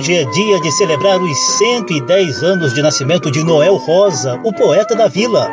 Hoje 0.00 0.16
é 0.16 0.24
dia 0.24 0.58
de 0.58 0.72
celebrar 0.72 1.20
os 1.20 1.38
110 1.58 2.42
anos 2.42 2.72
de 2.72 2.80
nascimento 2.80 3.30
de 3.30 3.44
Noel 3.44 3.76
Rosa, 3.76 4.40
o 4.42 4.50
poeta 4.50 4.96
da 4.96 5.08
vila. 5.08 5.46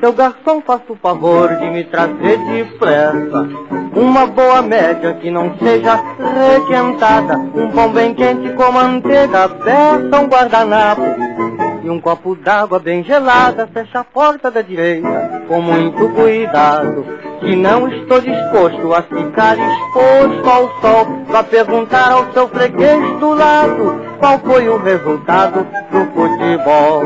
Seu 0.00 0.12
garçom, 0.12 0.60
faça 0.60 0.84
o 0.90 0.96
favor 0.96 1.56
de 1.56 1.70
me 1.70 1.82
trazer 1.84 2.36
depressa 2.44 3.48
uma 3.96 4.26
boa 4.26 4.60
média 4.60 5.14
que 5.14 5.30
não 5.30 5.56
seja 5.58 5.98
requentada, 6.52 7.38
um 7.38 7.70
pão 7.70 7.90
bem 7.90 8.12
quente 8.12 8.52
com 8.52 8.70
manteiga 8.70 9.44
aberta, 9.44 10.20
um 10.20 10.26
guardanapo 10.26 11.27
e 11.88 11.90
um 11.90 12.00
copo 12.00 12.36
d'água 12.36 12.78
bem 12.78 13.02
gelada. 13.02 13.66
Fecha 13.66 14.00
a 14.00 14.04
porta 14.04 14.50
da 14.50 14.60
direita 14.60 15.42
com 15.48 15.60
muito 15.60 16.08
cuidado, 16.10 17.04
que 17.40 17.56
não 17.56 17.88
estou 17.88 18.20
disposto 18.20 18.94
a 18.94 19.02
ficar 19.02 19.56
exposto 19.58 20.50
ao 20.50 20.80
sol 20.80 21.06
pra 21.26 21.42
perguntar 21.42 22.12
ao 22.12 22.30
seu 22.32 22.46
freguês 22.48 23.18
do 23.18 23.34
lado 23.34 24.00
qual 24.18 24.38
foi 24.40 24.68
o 24.68 24.76
resultado 24.78 25.66
do 25.90 26.04
futebol. 26.12 27.02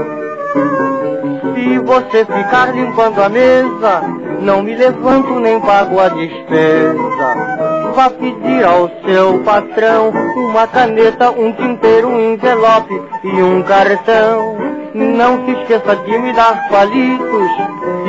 Se 1.54 1.78
você 1.78 2.24
ficar 2.24 2.74
limpando 2.74 3.22
a 3.22 3.28
mesa, 3.28 4.02
não 4.40 4.62
me 4.62 4.74
levanto 4.74 5.38
nem 5.38 5.60
pago 5.60 6.00
a 6.00 6.08
despesa. 6.08 7.71
Vá 7.94 8.08
pedir 8.08 8.64
ao 8.64 8.90
seu 9.04 9.40
patrão 9.44 10.10
uma 10.34 10.66
caneta, 10.66 11.30
um 11.30 11.52
tinteiro, 11.52 12.08
um 12.08 12.32
envelope 12.32 13.02
e 13.22 13.42
um 13.42 13.62
cartão. 13.62 14.56
Não 14.94 15.44
se 15.44 15.50
esqueça 15.52 15.96
de 15.96 16.18
me 16.18 16.32
dar 16.32 16.68
palitos 16.68 17.50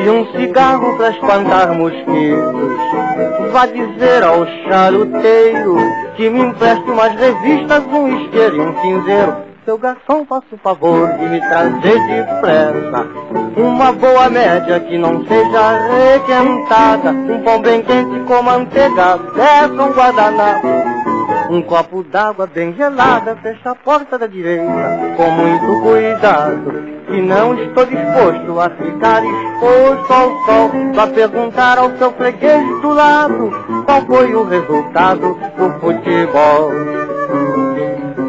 e 0.03 0.09
um 0.09 0.25
cigarro 0.31 0.95
para 0.95 1.09
espantar 1.09 1.73
mosquitos. 1.73 3.51
Vá 3.51 3.65
dizer 3.65 4.23
ao 4.23 4.45
charuteiro 4.45 5.75
que 6.15 6.29
me 6.29 6.39
empreste 6.39 6.89
umas 6.89 7.13
revistas, 7.15 7.83
um 7.85 8.21
isqueiro 8.21 8.55
e 8.55 8.61
um 8.61 8.81
cinzeiro 8.81 9.52
seu 9.65 9.77
garçom, 9.77 10.25
faça 10.25 10.45
o 10.51 10.57
favor 10.57 11.11
de 11.13 11.25
me 11.25 11.39
trazer 11.39 11.99
depressa 12.07 13.07
Uma 13.55 13.91
boa 13.93 14.29
média 14.29 14.79
que 14.79 14.97
não 14.97 15.25
seja 15.25 15.71
requentada 15.87 17.11
Um 17.11 17.41
pão 17.43 17.61
bem 17.61 17.81
quente 17.81 18.19
com 18.21 18.41
manteiga, 18.41 19.17
peça 19.35 19.83
um 19.83 19.91
guardanapo 19.91 21.03
um 21.49 21.61
copo 21.61 22.03
d'água 22.03 22.47
bem 22.47 22.73
gelada, 22.73 23.35
fecha 23.35 23.71
a 23.71 23.75
porta 23.75 24.17
da 24.17 24.25
direita 24.25 25.13
com 25.15 25.29
muito 25.29 25.81
cuidado. 25.83 26.83
E 27.09 27.21
não 27.21 27.53
estou 27.53 27.85
disposto 27.85 28.59
a 28.59 28.69
ficar 28.71 29.23
exposto 29.23 30.13
ao 30.13 30.45
sol 30.45 30.71
para 30.95 31.07
perguntar 31.07 31.77
ao 31.77 31.95
seu 31.97 32.11
freguês 32.13 32.81
do 32.81 32.89
lado 32.89 33.51
qual 33.85 34.01
foi 34.01 34.33
o 34.33 34.43
resultado 34.45 35.37
do 35.57 35.79
futebol. 35.79 36.71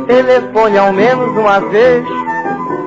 Telefone 0.06 0.78
ao 0.78 0.92
menos 0.92 1.36
uma 1.36 1.58
vez 1.60 2.04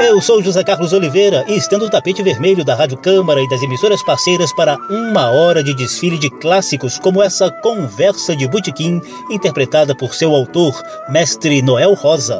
Eu 0.04 0.20
sou 0.20 0.42
José 0.42 0.64
Carlos 0.64 0.94
Oliveira 0.94 1.46
e 1.48 1.56
estendo 1.56 1.86
o 1.86 1.90
tapete 1.90 2.24
vermelho 2.24 2.66
da 2.66 2.74
Rádio 2.74 2.98
Câmara 2.98 3.40
e 3.40 3.48
das 3.48 3.62
emissoras 3.62 4.02
parceiras 4.04 4.52
para 4.52 4.76
uma 4.90 5.30
hora 5.30 5.64
de 5.64 5.76
desfile 5.76 6.18
de 6.18 6.28
clássicos 6.28 6.98
como 6.98 7.22
essa 7.22 7.52
Conversa 7.52 8.36
de 8.36 8.48
Butiquim, 8.48 9.00
interpretada 9.30 9.96
por 9.96 10.16
seu 10.16 10.34
autor, 10.34 10.74
mestre 11.08 11.62
Noel 11.62 11.94
Rosa. 11.94 12.40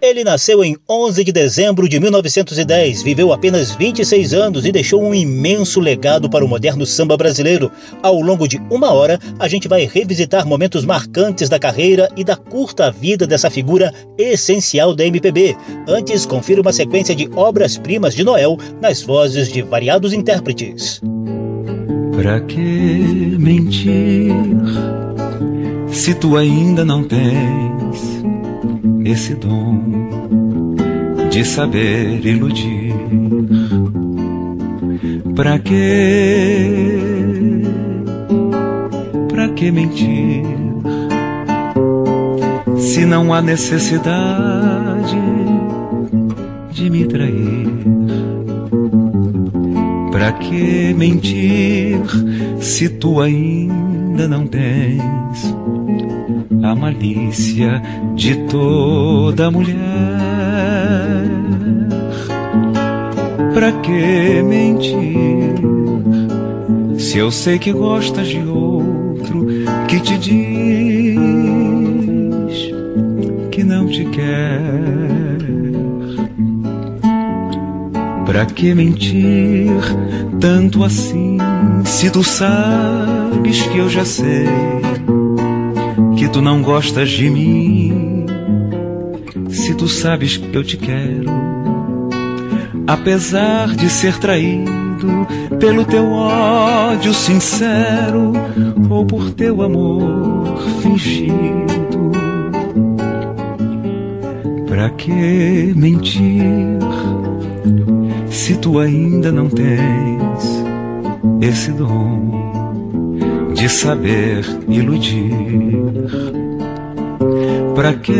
Ele 0.00 0.22
nasceu 0.22 0.62
em 0.62 0.76
11 0.88 1.24
de 1.24 1.32
dezembro 1.32 1.88
de 1.88 1.98
1910, 1.98 3.02
viveu 3.02 3.32
apenas 3.32 3.74
26 3.74 4.32
anos 4.32 4.64
e 4.64 4.70
deixou 4.70 5.02
um 5.02 5.12
imenso 5.12 5.80
legado 5.80 6.30
para 6.30 6.44
o 6.44 6.48
moderno 6.48 6.86
samba 6.86 7.16
brasileiro. 7.16 7.70
Ao 8.00 8.20
longo 8.20 8.46
de 8.46 8.58
uma 8.70 8.92
hora, 8.92 9.18
a 9.40 9.48
gente 9.48 9.66
vai 9.66 9.84
revisitar 9.86 10.46
momentos 10.46 10.84
marcantes 10.84 11.48
da 11.48 11.58
carreira 11.58 12.08
e 12.16 12.22
da 12.22 12.36
curta 12.36 12.92
vida 12.92 13.26
dessa 13.26 13.50
figura 13.50 13.92
essencial 14.16 14.94
da 14.94 15.04
MPB. 15.04 15.56
Antes, 15.88 16.24
confira 16.24 16.60
uma 16.60 16.72
sequência 16.72 17.14
de 17.14 17.28
obras-primas 17.34 18.14
de 18.14 18.22
Noel 18.22 18.56
nas 18.80 19.02
vozes 19.02 19.50
de 19.50 19.62
variados 19.62 20.12
intérpretes. 20.12 21.00
Pra 22.14 22.40
que 22.40 23.36
mentir 23.38 24.32
se 25.90 26.14
tu 26.14 26.36
ainda 26.36 26.84
não 26.84 27.02
tens 27.02 28.17
esse 29.10 29.34
dom 29.34 29.80
de 31.30 31.44
saber 31.44 32.24
iludir. 32.24 32.94
Pra 35.34 35.58
que, 35.58 36.82
pra 39.28 39.48
que 39.50 39.70
mentir? 39.70 40.42
Se 42.76 43.04
não 43.06 43.32
há 43.32 43.40
necessidade 43.40 45.16
de 46.72 46.90
me 46.90 47.06
trair. 47.06 47.68
Pra 50.10 50.32
que 50.32 50.94
mentir 50.94 52.00
se 52.60 52.88
tu 52.88 53.20
ainda 53.20 54.26
não 54.26 54.46
tens 54.46 55.54
a 56.62 56.74
malícia 56.74 57.80
de 58.18 58.34
toda 58.48 59.50
mulher. 59.50 59.78
Pra 63.54 63.72
que 63.72 64.42
mentir? 64.42 65.54
Se 66.98 67.18
eu 67.18 67.30
sei 67.30 67.60
que 67.60 67.72
gostas 67.72 68.26
de 68.26 68.40
outro 68.40 69.46
que 69.86 70.00
te 70.00 70.18
diz 70.18 71.18
que 73.52 73.62
não 73.62 73.86
te 73.86 74.04
quer. 74.06 75.38
Pra 78.26 78.44
que 78.46 78.74
mentir 78.74 79.70
tanto 80.40 80.84
assim? 80.84 81.38
Se 81.84 82.10
tu 82.10 82.24
sabes 82.24 83.62
que 83.68 83.78
eu 83.78 83.88
já 83.88 84.04
sei 84.04 84.87
que 86.28 86.34
tu 86.34 86.42
não 86.42 86.60
gostas 86.60 87.08
de 87.08 87.30
mim. 87.30 88.26
Se 89.48 89.74
tu 89.74 89.88
sabes 89.88 90.36
que 90.36 90.54
eu 90.54 90.62
te 90.62 90.76
quero, 90.76 91.30
apesar 92.86 93.68
de 93.74 93.88
ser 93.88 94.18
traído 94.18 95.26
pelo 95.58 95.86
teu 95.86 96.04
ódio 96.12 97.14
sincero 97.14 98.32
ou 98.90 99.06
por 99.06 99.30
teu 99.30 99.62
amor 99.62 100.58
fingido. 100.82 102.12
Pra 104.66 104.90
que 104.90 105.72
mentir 105.74 106.42
se 108.28 108.54
tu 108.56 108.78
ainda 108.78 109.32
não 109.32 109.48
tens 109.48 110.62
esse 111.40 111.72
dom 111.72 112.37
de 113.58 113.68
saber 113.68 114.44
iludir. 114.68 115.32
Pra 117.74 117.92
que, 117.94 118.14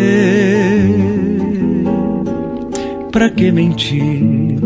pra 3.12 3.31
que 3.31 3.52
mentir? 3.52 4.58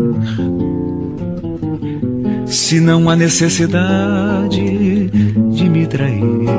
Se 2.47 2.79
não 2.79 3.07
há 3.07 3.15
necessidade 3.15 5.09
de 5.51 5.69
me 5.69 5.85
trair, 5.85 6.49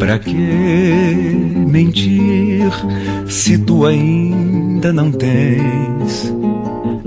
pra 0.00 0.18
que 0.18 0.34
mentir 1.70 2.68
se 3.28 3.58
tu 3.58 3.86
ainda 3.86 4.92
não 4.92 5.12
tens 5.12 6.34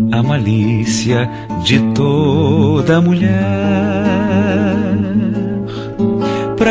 a 0.09 0.23
malícia 0.23 1.29
de 1.65 1.79
toda 1.93 3.01
mulher. 3.01 4.21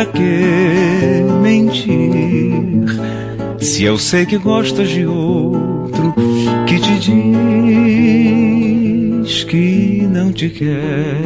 Pra 0.01 0.09
que 0.13 1.21
mentir? 1.43 2.85
Se 3.59 3.83
eu 3.83 3.99
sei 3.99 4.25
que 4.25 4.35
gostas 4.35 4.89
de 4.89 5.05
outro 5.05 6.15
que 6.65 6.79
te 6.79 6.97
diz 9.21 9.43
que 9.43 10.07
não 10.11 10.31
te 10.31 10.49
quer. 10.49 11.21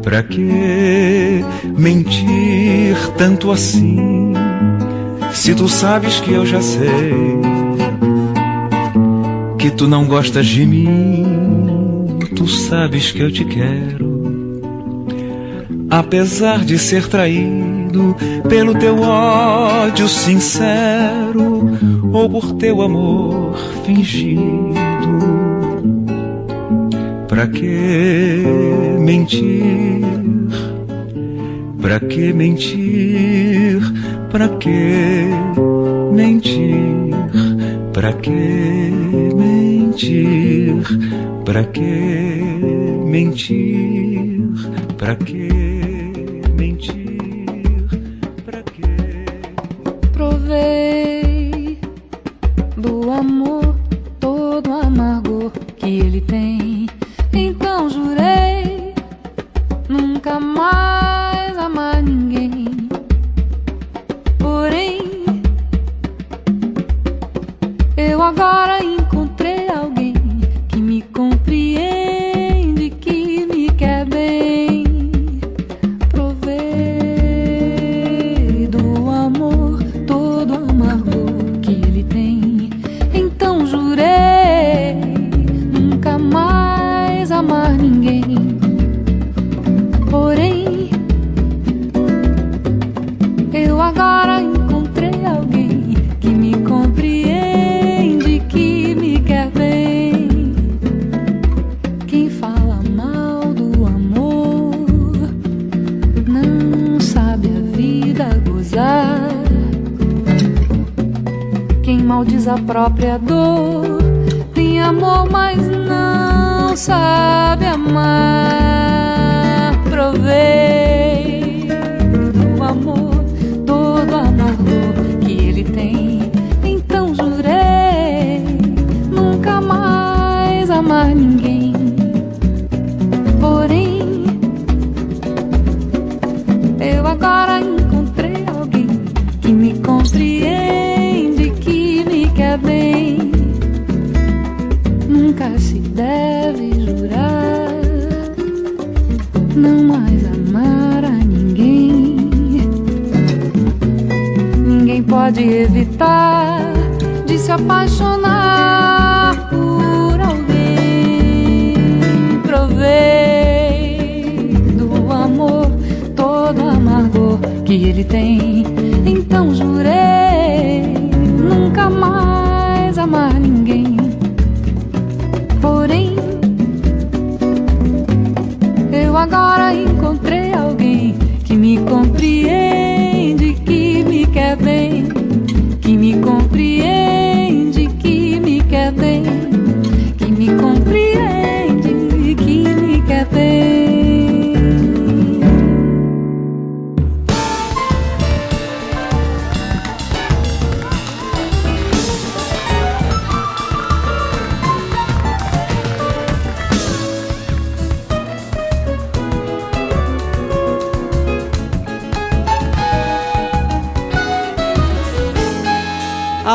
Pra 0.00 0.22
que 0.22 1.44
mentir 1.76 2.96
tanto 3.18 3.50
assim? 3.50 4.32
Se 5.34 5.54
tu 5.54 5.68
sabes 5.68 6.18
que 6.20 6.32
eu 6.32 6.46
já 6.46 6.62
sei 6.62 7.12
que 9.58 9.70
tu 9.70 9.86
não 9.86 10.06
gostas 10.06 10.46
de 10.46 10.64
mim, 10.64 11.26
tu 12.34 12.48
sabes 12.48 13.12
que 13.12 13.20
eu 13.20 13.30
te 13.30 13.44
quero. 13.44 14.11
Apesar 15.92 16.64
de 16.64 16.78
ser 16.78 17.06
traído 17.06 18.16
pelo 18.48 18.74
teu 18.74 18.98
ódio 19.02 20.08
sincero 20.08 21.68
ou 22.10 22.30
por 22.30 22.54
teu 22.54 22.80
amor 22.80 23.54
fingido. 23.84 24.42
Pra 27.28 27.46
que 27.46 28.42
mentir? 29.00 30.00
Pra 31.82 32.00
que 32.00 32.32
mentir? 32.32 33.82
Pra 34.30 34.48
que 34.48 35.28
mentir? 36.10 37.10
Pra 37.92 38.14
que 38.14 38.32
mentir? 39.36 40.72
Pra 41.44 41.64
que 41.64 41.82
mentir? 43.04 44.46
Pra 44.96 45.14
que 45.16 45.32
mentir? 45.32 45.61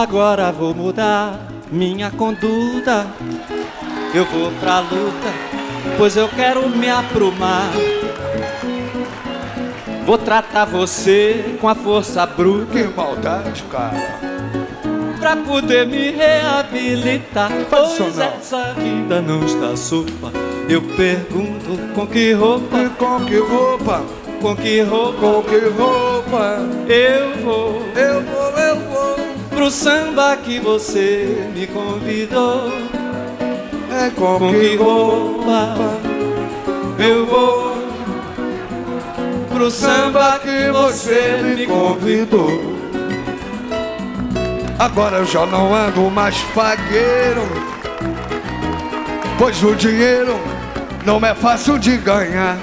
Agora 0.08 0.54
vou 0.54 0.74
mudar 0.74 1.38
minha 1.70 2.10
conduta. 2.10 3.06
Eu 4.14 4.24
vou 4.24 4.50
pra 4.54 4.80
luta, 4.80 5.34
pois 5.98 6.16
eu 6.16 6.30
quero 6.30 6.70
me 6.70 6.90
aprumar. 6.90 7.70
Vou 10.06 10.18
tratar 10.18 10.64
você 10.64 11.58
com 11.60 11.68
a 11.68 11.76
força 11.76 12.26
bruta 12.26 12.72
Que 12.72 12.84
maldade, 12.86 13.64
cara. 13.64 14.18
pra 15.20 15.36
poder 15.36 15.86
me 15.86 16.12
reabilitar. 16.12 17.52
Faz 17.70 17.96
Pois 17.98 18.18
essa 18.18 18.74
vida 18.76 19.22
não 19.22 19.44
está 19.46 19.76
sopa. 19.76 20.32
Eu 20.70 20.82
pergunto 20.82 21.78
com 21.94 22.08
que 22.08 22.32
roupa, 22.32 22.78
E 22.78 22.90
com 22.92 23.26
que 23.26 23.38
roupa? 23.40 24.04
com 24.42 24.56
que 24.56 24.82
roupa 24.82 25.20
Com 25.20 25.44
que 25.44 25.60
roupa? 25.68 26.60
Eu 26.88 27.44
vou, 27.44 27.82
eu 27.94 28.22
vou 28.24 28.37
pro 29.58 29.72
samba 29.72 30.38
que 30.38 30.60
você 30.60 31.50
me 31.52 31.66
convidou. 31.66 32.72
É 33.92 34.12
com, 34.12 34.38
com 34.38 34.52
que 34.52 34.76
roupa 34.76 35.76
eu 37.00 37.26
vou 37.26 37.78
pro 39.50 39.72
samba 39.72 40.40
que 40.40 40.72
você 40.72 41.42
me 41.42 41.66
convidou. 41.66 42.78
Agora 44.78 45.18
eu 45.18 45.26
já 45.26 45.44
não 45.48 45.74
ando 45.74 46.02
mais 46.12 46.38
fagueiro, 46.38 47.42
pois 49.40 49.64
o 49.64 49.74
dinheiro 49.74 50.40
não 51.04 51.18
é 51.26 51.34
fácil 51.34 51.80
de 51.80 51.98
ganhar. 51.98 52.58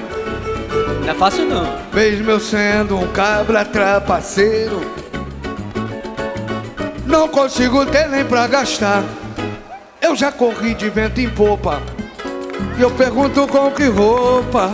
Não 1.02 1.10
é 1.10 1.14
fácil 1.14 1.44
não. 1.44 1.76
Mesmo 1.92 2.30
eu 2.30 2.38
sendo 2.38 2.96
um 2.96 3.08
cabra 3.08 3.64
trapaceiro 3.64 5.03
não 7.14 7.28
consigo 7.28 7.86
ter 7.86 8.08
nem 8.08 8.24
pra 8.24 8.48
gastar. 8.48 9.04
Eu 10.02 10.16
já 10.16 10.32
corri 10.32 10.74
de 10.74 10.90
vento 10.90 11.20
em 11.20 11.30
popa, 11.30 11.80
e 12.76 12.82
eu 12.82 12.90
pergunto 12.90 13.46
com 13.46 13.70
que 13.70 13.84
roupa, 13.84 14.72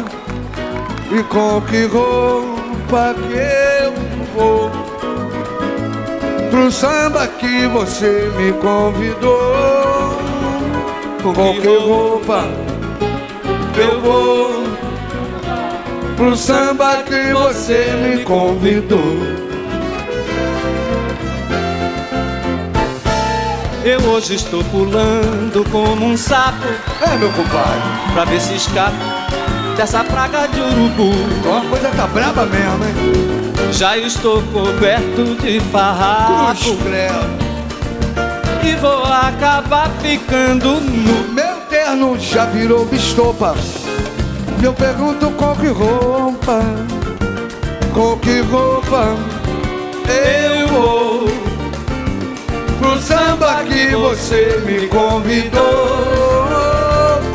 e 1.12 1.23
com 1.25 1.61
que 1.61 1.85
roupa 1.85 3.14
que 3.14 3.85
eu 3.85 3.92
vou 4.35 4.70
pro 6.50 6.73
samba 6.73 7.26
que 7.26 7.66
você 7.66 8.32
me 8.38 8.52
convidou. 8.54 10.18
Com 11.23 11.61
que 11.61 11.76
roupa 11.76 12.49
eu 13.76 14.00
vou 14.00 14.64
pro 16.16 16.35
samba 16.35 17.02
que 17.02 17.35
você 17.35 17.85
me 18.02 18.25
convidou. 18.25 19.29
Eu 23.90 24.02
hoje 24.02 24.37
estou 24.37 24.62
pulando 24.62 25.68
como 25.68 26.06
um 26.06 26.16
sapo 26.16 26.64
É, 27.00 27.16
meu 27.16 27.28
compadre, 27.32 28.12
pra 28.12 28.25
ver 28.25 28.40
se 28.40 28.54
escapo 28.54 28.94
dessa 29.76 30.04
praga 30.04 30.47
de 30.47 30.61
urubu. 30.61 31.12
então 31.37 31.59
a 31.59 31.61
coisa 31.62 31.88
tá 31.88 32.06
braba 32.06 32.47
mesmo, 32.47 32.85
hein? 32.85 33.73
Já 33.73 33.99
estou 33.99 34.40
coberto 34.42 35.35
de 35.42 35.59
farrapo 35.73 36.54
e 38.62 38.76
vou 38.76 39.04
acabar 39.06 39.90
ficando 40.00 40.80
nu. 40.80 41.32
Meu 41.32 41.56
terno 41.68 42.16
já 42.16 42.44
virou 42.44 42.85
bistopa. 42.85 43.56
E 44.62 44.64
eu 44.64 44.73
pergunto 44.73 45.32
com 45.32 45.56
que 45.56 45.66
roupa, 45.66 46.61
com 47.92 48.16
que 48.18 48.40
roupa 48.42 49.16
eu 50.09 50.68
vou 50.68 51.39
pro 52.80 52.99
samba 52.99 53.62
que 53.64 53.94
você 53.94 54.60
me 54.64 54.88
convidou. 54.88 55.60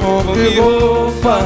Com 0.02 0.34
que 0.34 0.60
roupa 0.60 1.40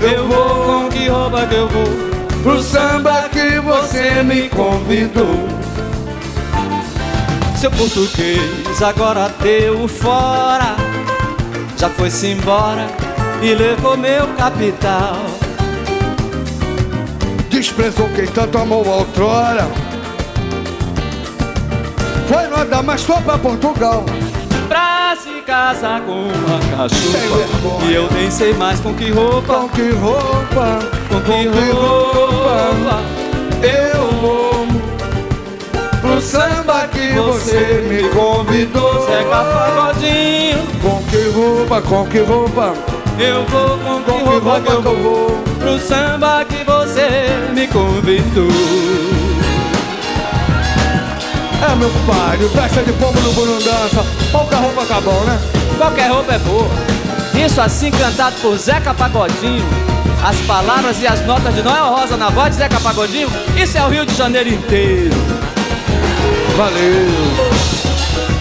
Eu 0.00 0.26
vou 0.26 0.64
com 0.64 0.88
que 0.88 1.08
roupa 1.08 1.46
que 1.46 1.54
eu 1.54 1.68
vou? 1.68 2.10
pro 2.42 2.62
samba 2.62 3.28
que 3.28 3.60
você 3.60 4.22
me 4.22 4.48
convidou. 4.48 5.48
Seu 7.56 7.70
português 7.70 8.82
agora 8.82 9.28
deu 9.42 9.86
fora, 9.86 10.74
já 11.76 11.90
foi-se 11.90 12.28
embora 12.28 12.86
e 13.42 13.54
levou 13.54 13.96
meu 13.98 14.26
capital. 14.38 15.16
Desprezou 17.50 18.08
quem 18.16 18.26
tanto 18.26 18.56
amou 18.56 18.86
outrora. 18.86 19.68
Foi 22.30 22.46
nada 22.46 22.80
mais 22.80 23.00
só 23.00 23.20
pra 23.20 23.36
Portugal. 23.36 24.04
Pra 24.68 25.16
se 25.16 25.42
casar 25.42 26.00
com 26.02 26.12
uma 26.12 26.86
vergonha. 26.86 27.90
E 27.90 27.94
eu 27.94 28.08
nem 28.12 28.30
sei 28.30 28.54
mais 28.54 28.78
com 28.78 28.94
que 28.94 29.10
roupa 29.10 29.54
Com 29.54 29.68
que 29.70 29.90
roupa, 29.90 30.78
Com 31.08 31.20
que 31.22 31.48
roupa 31.48 33.00
eu 33.62 34.10
vou 34.20 34.66
pro 36.00 36.20
samba 36.20 36.88
que 36.88 37.12
você 37.12 37.84
me 37.88 38.08
convidou. 38.08 39.06
Zeca 39.06 39.44
Pagodinho 39.44 40.66
Com 40.80 41.02
que 41.10 41.28
roupa, 41.28 41.82
com 41.82 42.06
que 42.06 42.18
roupa, 42.20 42.74
Eu 43.18 43.44
vou 43.44 43.78
com 43.78 44.02
com 44.02 44.12
que 44.12 44.12
que 44.12 44.24
roupa 44.24 44.50
roupa 44.50 44.60
que 44.60 44.72
eu 44.72 44.82
que 44.82 45.02
vou? 45.02 45.42
Pro 45.58 45.78
samba 45.78 46.44
que 46.44 46.64
você 46.64 47.28
me 47.52 47.66
convidou 47.66 48.89
É 51.70 51.76
meu 51.76 51.88
compadre, 51.88 52.48
festa 52.48 52.82
de 52.82 52.92
pombo 52.94 53.20
no 53.20 53.32
Burundança. 53.32 54.04
Qualquer 54.32 54.56
roupa 54.56 54.84
tá 54.86 55.00
bom, 55.00 55.20
né? 55.24 55.40
Qualquer 55.80 56.10
roupa 56.10 56.34
é 56.34 56.38
boa 56.40 56.68
Isso 57.34 57.58
assim 57.58 57.90
cantado 57.90 58.36
por 58.42 58.54
Zeca 58.58 58.92
Pagodinho 58.92 59.64
As 60.22 60.36
palavras 60.40 61.00
e 61.00 61.06
as 61.06 61.24
notas 61.24 61.54
de 61.54 61.62
Noel 61.62 61.86
Rosa 61.86 62.18
na 62.18 62.28
voz 62.28 62.50
de 62.50 62.56
Zeca 62.56 62.78
Pagodinho 62.80 63.28
Isso 63.56 63.78
é 63.78 63.84
o 63.84 63.88
Rio 63.88 64.04
de 64.04 64.14
Janeiro 64.14 64.50
inteiro 64.50 65.16
Valeu. 66.58 67.49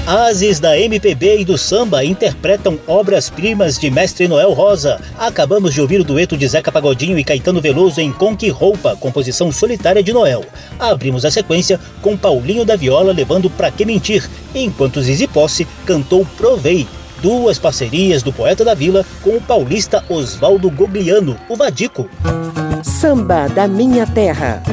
Ases 0.10 0.60
da 0.60 0.76
MPB 0.76 1.42
e 1.42 1.46
do 1.46 1.56
samba 1.56 2.04
interpretam 2.04 2.80
obras-primas 2.88 3.78
de 3.78 3.92
Mestre 3.92 4.28
Noel 4.28 4.54
Rosa. 4.54 5.00
Acabamos 5.16 5.72
de 5.72 5.82
ouvir 5.82 6.02
o 6.02 6.04
dueto 6.04 6.36
de 6.36 6.48
Zeca 6.48 6.72
Pagodinho 6.72 7.20
e 7.20 7.24
Caetano 7.24 7.62
Veloso 7.62 8.02
em 8.02 8.12
Com 8.12 8.36
Que 8.36 8.50
Roupa, 8.50 8.96
composição 8.96 9.52
solitária 9.52 10.02
de 10.02 10.12
Noel. 10.12 10.44
Abrimos 10.80 11.26
a 11.26 11.30
sequência 11.30 11.80
com 12.02 12.18
Paulinho 12.18 12.66
da 12.66 12.76
Viola 12.76 13.14
levando 13.14 13.52
Pra 13.52 13.70
Que 13.70 13.86
Mentir, 13.86 14.28
enquanto 14.56 15.00
Zizi 15.00 15.28
Posse 15.28 15.68
cantou 15.86 16.26
Provei. 16.36 16.88
Duas 17.22 17.60
parcerias 17.60 18.24
do 18.24 18.34
Poeta 18.34 18.66
da 18.66 18.74
Vila 18.74 19.06
com 19.22 19.38
o 19.38 19.42
paulista 19.42 20.04
Oswaldo 20.10 20.72
Gogliano, 20.72 21.38
o 21.48 21.56
Vadico. 21.56 22.10
Samba 22.82 23.48
da 23.48 23.68
Minha 23.68 24.08
Terra. 24.08 24.64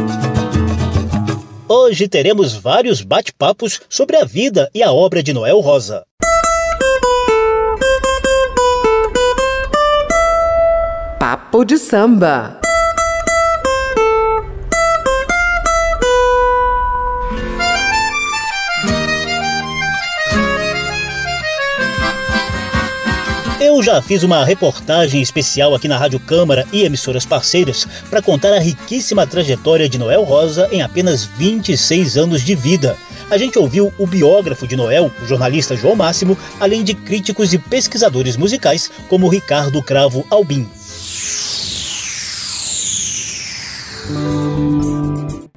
Hoje 1.69 2.07
teremos 2.07 2.55
vários 2.55 3.03
bate-papos 3.03 3.81
sobre 3.89 4.17
a 4.17 4.25
vida 4.25 4.71
e 4.73 4.85
a 4.85 4.93
obra 4.93 5.21
de 5.21 5.33
Noel 5.33 5.59
Rosa. 5.59 6.05
Papo 11.19 11.65
de 11.65 11.77
samba. 11.77 12.61
Eu 23.77 23.83
já 23.83 24.01
fiz 24.01 24.23
uma 24.23 24.43
reportagem 24.43 25.21
especial 25.21 25.75
aqui 25.75 25.87
na 25.87 25.99
Rádio 25.99 26.19
Câmara 26.19 26.67
e 26.73 26.85
emissoras 26.85 27.27
parceiras 27.27 27.87
para 28.09 28.23
contar 28.23 28.55
a 28.55 28.59
riquíssima 28.59 29.27
trajetória 29.27 29.87
de 29.87 29.99
Noel 29.99 30.25
Rosa 30.25 30.67
em 30.73 30.81
apenas 30.81 31.27
26 31.27 32.17
anos 32.17 32.41
de 32.41 32.55
vida. 32.55 32.97
A 33.31 33.37
gente 33.37 33.59
ouviu 33.59 33.93
o 33.99 34.07
biógrafo 34.07 34.67
de 34.67 34.77
Noel, 34.77 35.13
o 35.23 35.27
jornalista 35.27 35.77
João 35.77 35.95
Máximo, 35.95 36.39
além 36.59 36.83
de 36.83 36.95
críticos 36.95 37.53
e 37.53 37.59
pesquisadores 37.59 38.35
musicais 38.35 38.91
como 39.11 39.29
Ricardo 39.29 39.83
Cravo 39.83 40.27
Albim. 40.31 40.67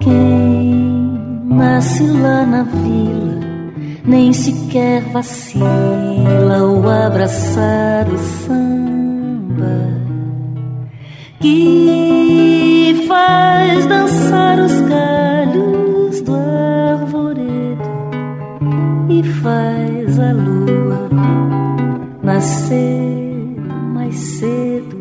Quem 0.02 1.48
nasce 1.56 2.04
lá 2.04 2.46
na 2.46 2.64
vila 2.64 3.49
nem 4.10 4.34
sequer 4.34 5.04
vacila 5.12 6.58
ao 6.58 6.89
abraçar 6.89 8.10
o 8.10 8.18
samba 8.18 9.88
que 11.39 13.06
faz 13.08 13.86
dançar 13.86 14.60
os 14.60 14.82
galhos 14.82 16.22
do 16.22 16.34
arvoredo 16.34 17.84
e 19.10 19.24
faz 19.24 20.20
a 20.20 20.34
lua 20.34 21.10
nascer 22.24 23.56
mais 23.94 24.16
cedo. 24.16 24.98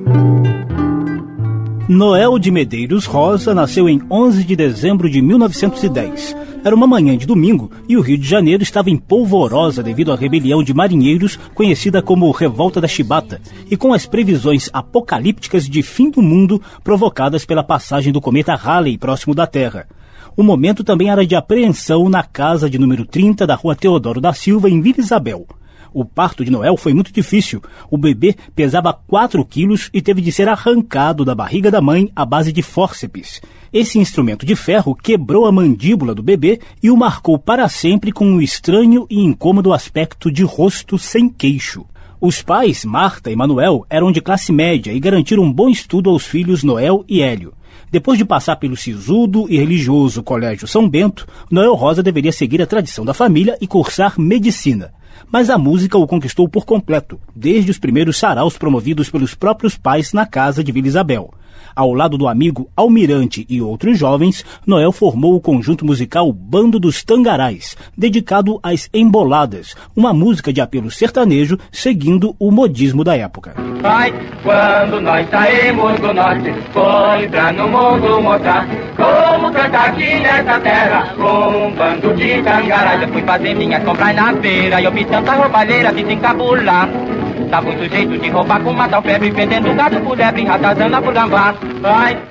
Noel 1.89 2.39
de 2.39 2.51
Medeiros 2.51 3.07
Rosa 3.07 3.55
nasceu 3.55 3.89
em 3.89 4.03
11 4.11 4.45
de 4.45 4.55
dezembro 4.55 5.09
de 5.09 5.23
1910. 5.23 6.37
Era 6.63 6.77
uma 6.77 6.87
manhã 6.87 7.17
de 7.17 7.27
domingo 7.27 7.71
e 7.89 7.97
o 7.97 8.03
Rio 8.03 8.19
de 8.19 8.29
Janeiro 8.29 8.63
estava 8.63 8.91
em 8.91 8.97
polvorosa 8.99 9.83
devido 9.83 10.13
à 10.13 10.15
rebelião 10.15 10.63
de 10.63 10.75
marinheiros 10.75 11.39
conhecida 11.55 12.03
como 12.03 12.31
Revolta 12.31 12.79
da 12.79 12.87
Chibata 12.87 13.41
e 13.71 13.75
com 13.75 13.95
as 13.95 14.05
previsões 14.05 14.69
apocalípticas 14.71 15.67
de 15.67 15.83
fim 15.83 16.11
do 16.11 16.21
mundo 16.21 16.61
provocadas 16.85 17.47
pela 17.47 17.65
passagem 17.65 18.13
do 18.13 18.21
cometa 18.21 18.55
Halley 18.55 18.99
próximo 18.99 19.35
da 19.35 19.47
Terra. 19.47 19.89
O 20.37 20.43
momento 20.43 20.85
também 20.85 21.09
era 21.09 21.27
de 21.27 21.35
apreensão 21.35 22.11
na 22.11 22.23
casa 22.23 22.69
de 22.69 22.79
número 22.79 23.07
30 23.07 23.47
da 23.47 23.55
rua 23.55 23.75
Teodoro 23.75 24.21
da 24.21 24.35
Silva, 24.35 24.69
em 24.69 24.83
Vila 24.83 25.01
Isabel. 25.01 25.47
O 25.93 26.05
parto 26.05 26.45
de 26.45 26.51
Noel 26.51 26.77
foi 26.77 26.93
muito 26.93 27.13
difícil. 27.13 27.63
O 27.91 27.97
bebê 27.97 28.37
pesava 28.55 28.93
4 28.93 29.45
quilos 29.45 29.91
e 29.93 30.03
teve 30.03 30.21
de 30.21 30.33
ser 30.33 30.49
arrancado 30.49 31.25
da 31.25 31.35
barriga 31.35 31.71
da 31.71 31.81
mãe 31.81 32.11
à 32.15 32.25
base 32.25 32.53
de 32.53 32.63
fórceps. 32.63 33.41
Esse 33.73 33.99
instrumento 33.99 34.47
de 34.47 34.57
ferro 34.57 34.95
quebrou 34.95 35.47
a 35.47 35.53
mandíbula 35.53 36.15
do 36.15 36.23
bebê 36.23 36.61
e 36.83 36.91
o 36.91 36.97
marcou 36.97 37.39
para 37.39 37.69
sempre 37.69 38.13
com 38.13 38.27
um 38.27 38.41
estranho 38.41 39.07
e 39.11 39.21
incômodo 39.21 39.73
aspecto 39.73 40.31
de 40.31 40.43
rosto 40.43 40.99
sem 40.99 41.29
queixo. 41.29 41.85
Os 42.21 42.43
pais, 42.43 42.85
Marta 42.85 43.31
e 43.31 43.37
Manuel, 43.37 43.87
eram 43.89 44.11
de 44.11 44.21
classe 44.21 44.51
média 44.51 44.93
e 44.93 44.99
garantiram 44.99 45.45
um 45.45 45.53
bom 45.53 45.69
estudo 45.69 46.11
aos 46.11 46.27
filhos 46.27 46.65
Noel 46.65 47.05
e 47.09 47.23
Hélio. 47.23 47.53
Depois 47.91 48.19
de 48.19 48.25
passar 48.25 48.57
pelo 48.57 48.77
sisudo 48.77 49.47
e 49.49 49.57
religioso 49.57 50.23
Colégio 50.23 50.67
São 50.67 50.89
Bento, 50.89 51.27
Noel 51.51 51.75
Rosa 51.75 52.03
deveria 52.03 52.33
seguir 52.33 52.61
a 52.61 52.67
tradição 52.67 53.05
da 53.05 53.15
família 53.15 53.57
e 53.61 53.67
cursar 53.67 54.21
medicina. 54.21 54.93
Mas 55.31 55.51
a 55.51 55.59
música 55.59 55.99
o 55.99 56.07
conquistou 56.07 56.49
por 56.49 56.65
completo, 56.65 57.21
desde 57.35 57.71
os 57.71 57.79
primeiros 57.79 58.17
saraus 58.17 58.57
promovidos 58.57 59.11
pelos 59.11 59.35
próprios 59.35 59.77
pais 59.77 60.13
na 60.13 60.27
casa 60.27 60.63
de 60.63 60.73
Vila 60.73 60.89
Isabel. 60.89 61.33
Ao 61.75 61.93
lado 61.93 62.19
do 62.19 62.29
amigo 62.29 62.69
Almirante 62.77 63.47
e 63.49 63.61
outros 63.61 63.99
jovens, 63.99 64.45
Noel 64.67 64.93
formou 64.93 65.35
o 65.35 65.41
conjunto 65.41 65.85
musical 65.85 66.33
Bando 66.33 66.79
dos 66.79 67.03
Tangarais, 67.05 67.77
dedicado 67.97 68.59
às 68.63 68.89
emboladas, 68.93 69.75
uma 69.95 70.13
música 70.13 70.53
de 70.53 70.61
apelo 70.61 70.91
sertanejo 70.91 71.59
seguindo 71.71 72.35
o 72.39 72.51
modismo 72.51 73.05
da 73.05 73.17
época. 73.17 73.55
Quando 74.43 75.01
nós 75.01 75.29
saímos 75.31 76.01
do 76.01 76.13
norte, 76.13 76.53
foi 76.73 77.29
pra 77.29 77.53
no 77.53 77.69
mundo 77.69 78.21
mostrar 78.23 78.67
como 78.97 79.53
cantar 79.53 79.91
aqui 79.91 80.21
nessa 80.21 80.61
terra, 80.61 81.15
com 81.17 81.67
um 81.67 81.75
bando 81.75 82.15
de 82.15 82.43
tangarais. 82.43 83.03
Eu 83.03 83.09
fui 83.09 83.23
fazer 83.23 83.55
minhas 83.55 83.83
compras 83.85 84.15
na 84.15 84.35
feira 84.35 84.81
e 84.81 84.85
eu 84.85 84.93
vi 84.93 85.05
tanta 85.05 85.33
roubalheira, 85.33 85.93
vi 85.93 86.05
se 86.05 86.13
encabular. 86.13 86.89
De 87.49 88.29
roubar 88.29 88.63
com 88.63 88.75
matar 88.75 88.99
o 88.99 89.03
febre, 89.03 89.31
vendendo 89.31 89.75
gato 89.75 89.99
por 90.01 90.19
ratazana 90.19 91.01
por 91.01 91.15
gambá. 91.15 91.55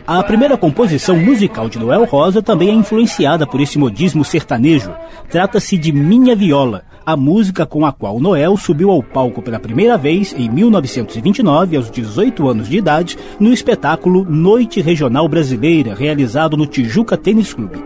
A 0.06 0.24
primeira 0.24 0.58
composição 0.58 1.18
musical 1.18 1.70
de 1.70 1.80
Noel 1.80 2.06
Rosa 2.06 2.42
também 2.42 2.70
é 2.70 2.74
influenciada 2.74 3.46
por 3.46 3.62
esse 3.62 3.78
modismo 3.78 4.24
sertanejo. 4.26 4.92
Trata-se 5.30 5.78
de 5.78 5.92
Minha 5.92 6.36
Viola, 6.36 6.84
a 7.06 7.16
música 7.16 7.66
com 7.66 7.86
a 7.86 7.92
qual 7.94 8.20
Noel 8.20 8.58
subiu 8.58 8.92
ao 8.92 9.02
palco 9.02 9.42
pela 9.42 9.60
primeira 9.60 9.98
vez 9.98 10.34
em 10.38 10.50
1929, 10.50 11.78
aos 11.78 11.90
18 11.90 12.50
anos 12.50 12.68
de 12.68 12.78
idade, 12.78 13.18
no 13.40 13.54
espetáculo 13.54 14.26
Noite 14.30 14.82
Regional 14.82 15.28
Brasileira, 15.28 15.96
realizado 15.96 16.58
no 16.58 16.66
Tijuca 16.66 17.16
Tênis 17.16 17.54
Clube. 17.54 17.78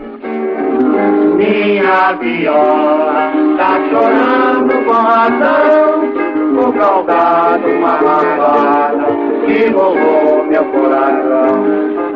Minha 1.36 2.12
viola 2.14 3.32
tá 3.56 3.80
chorando 3.90 4.84
com 4.84 4.92
razão 4.92 6.12
por 6.54 6.74
causa 6.74 7.58
de 7.58 7.70
uma 7.72 8.00
lavada 8.00 9.21
que 9.46 9.68
rolou 9.70 10.44
meu 10.44 10.64
coração. 10.64 12.11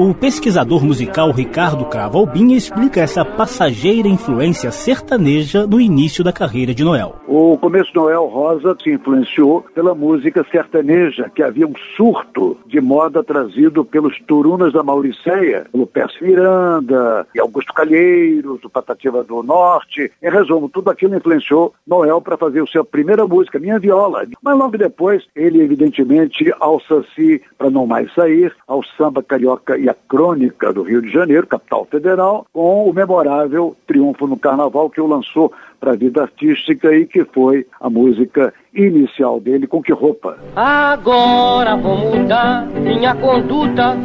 O 0.00 0.14
pesquisador 0.14 0.82
musical 0.82 1.30
Ricardo 1.30 1.84
Cravo 1.84 2.20
Albin 2.20 2.54
explica 2.54 3.02
essa 3.02 3.22
passageira 3.22 4.08
influência 4.08 4.70
sertaneja 4.70 5.66
no 5.66 5.78
início 5.78 6.24
da 6.24 6.32
carreira 6.32 6.72
de 6.72 6.82
Noel. 6.82 7.16
O 7.28 7.58
começo 7.58 7.92
de 7.92 7.96
Noel 7.96 8.24
Rosa 8.24 8.74
se 8.82 8.90
influenciou 8.90 9.62
pela 9.74 9.94
música 9.94 10.42
sertaneja, 10.50 11.30
que 11.34 11.42
havia 11.42 11.66
um 11.66 11.74
surto 11.98 12.56
de 12.66 12.80
moda 12.80 13.22
trazido 13.22 13.84
pelos 13.84 14.18
turunas 14.22 14.72
da 14.72 14.82
Mauricéia, 14.82 15.66
pelo 15.70 15.86
Pércio 15.86 16.24
Miranda 16.24 17.26
e 17.34 17.38
Augusto 17.38 17.74
Calheiros, 17.74 18.64
o 18.64 18.70
Patativa 18.70 19.22
do 19.22 19.42
Norte. 19.42 20.10
Em 20.22 20.30
resumo, 20.30 20.70
tudo 20.70 20.88
aquilo 20.88 21.14
influenciou 21.14 21.74
Noel 21.86 22.22
para 22.22 22.38
fazer 22.38 22.62
a 22.62 22.66
sua 22.66 22.86
primeira 22.86 23.26
música, 23.26 23.58
Minha 23.58 23.78
Viola. 23.78 24.26
Mas 24.42 24.56
logo 24.56 24.78
depois, 24.78 25.22
ele 25.36 25.60
evidentemente 25.60 26.50
alça-se 26.58 27.42
para 27.58 27.68
não 27.68 27.86
mais 27.86 28.10
sair 28.14 28.56
ao 28.66 28.82
samba 28.96 29.22
carioca 29.22 29.76
e 29.76 29.89
a 29.90 29.94
crônica 29.94 30.72
do 30.72 30.82
Rio 30.82 31.02
de 31.02 31.10
Janeiro, 31.10 31.46
capital 31.46 31.84
federal, 31.84 32.46
com 32.52 32.88
o 32.88 32.92
memorável 32.92 33.76
Triunfo 33.86 34.26
no 34.26 34.38
Carnaval 34.38 34.88
que 34.88 35.00
o 35.00 35.06
lançou 35.06 35.52
para 35.80 35.92
a 35.92 35.96
vida 35.96 36.22
artística 36.22 36.94
e 36.94 37.06
que 37.06 37.24
foi 37.24 37.66
a 37.80 37.90
música 37.90 38.54
inicial 38.74 39.40
dele, 39.40 39.66
Com 39.66 39.82
Que 39.82 39.92
Roupa? 39.92 40.38
Agora 40.54 41.76
vou 41.76 41.96
mudar 41.96 42.66
minha 42.66 43.14
conduta. 43.16 43.96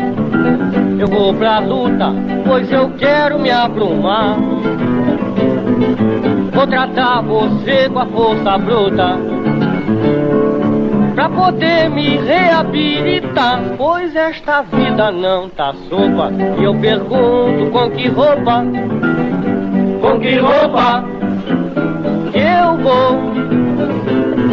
Eu 1.00 1.08
vou 1.08 1.34
pra 1.34 1.60
luta, 1.60 2.14
pois 2.46 2.72
eu 2.72 2.90
quero 2.98 3.40
me 3.40 3.52
aplumar. 3.52 4.38
Vou 6.54 6.68
tratar 6.68 7.22
você 7.22 7.90
com 7.90 8.00
a 8.00 8.06
força 8.08 8.58
bruta 8.58 9.45
pra 11.16 11.30
poder 11.30 11.90
me 11.90 12.18
reabilitar. 12.18 13.62
Pois 13.78 14.14
esta 14.16 14.62
vida 14.62 15.12
não 15.12 15.50
tá 15.50 15.74
sopa. 15.90 16.32
E 16.60 16.64
eu 16.64 16.76
pergunto 16.76 17.72
com 17.72 17.90
que 17.92 18.08
roupa, 18.10 18.64
com 20.02 20.20
que 20.20 20.38
roupa 20.38 21.06
eu 22.34 22.78
vou 22.78 23.18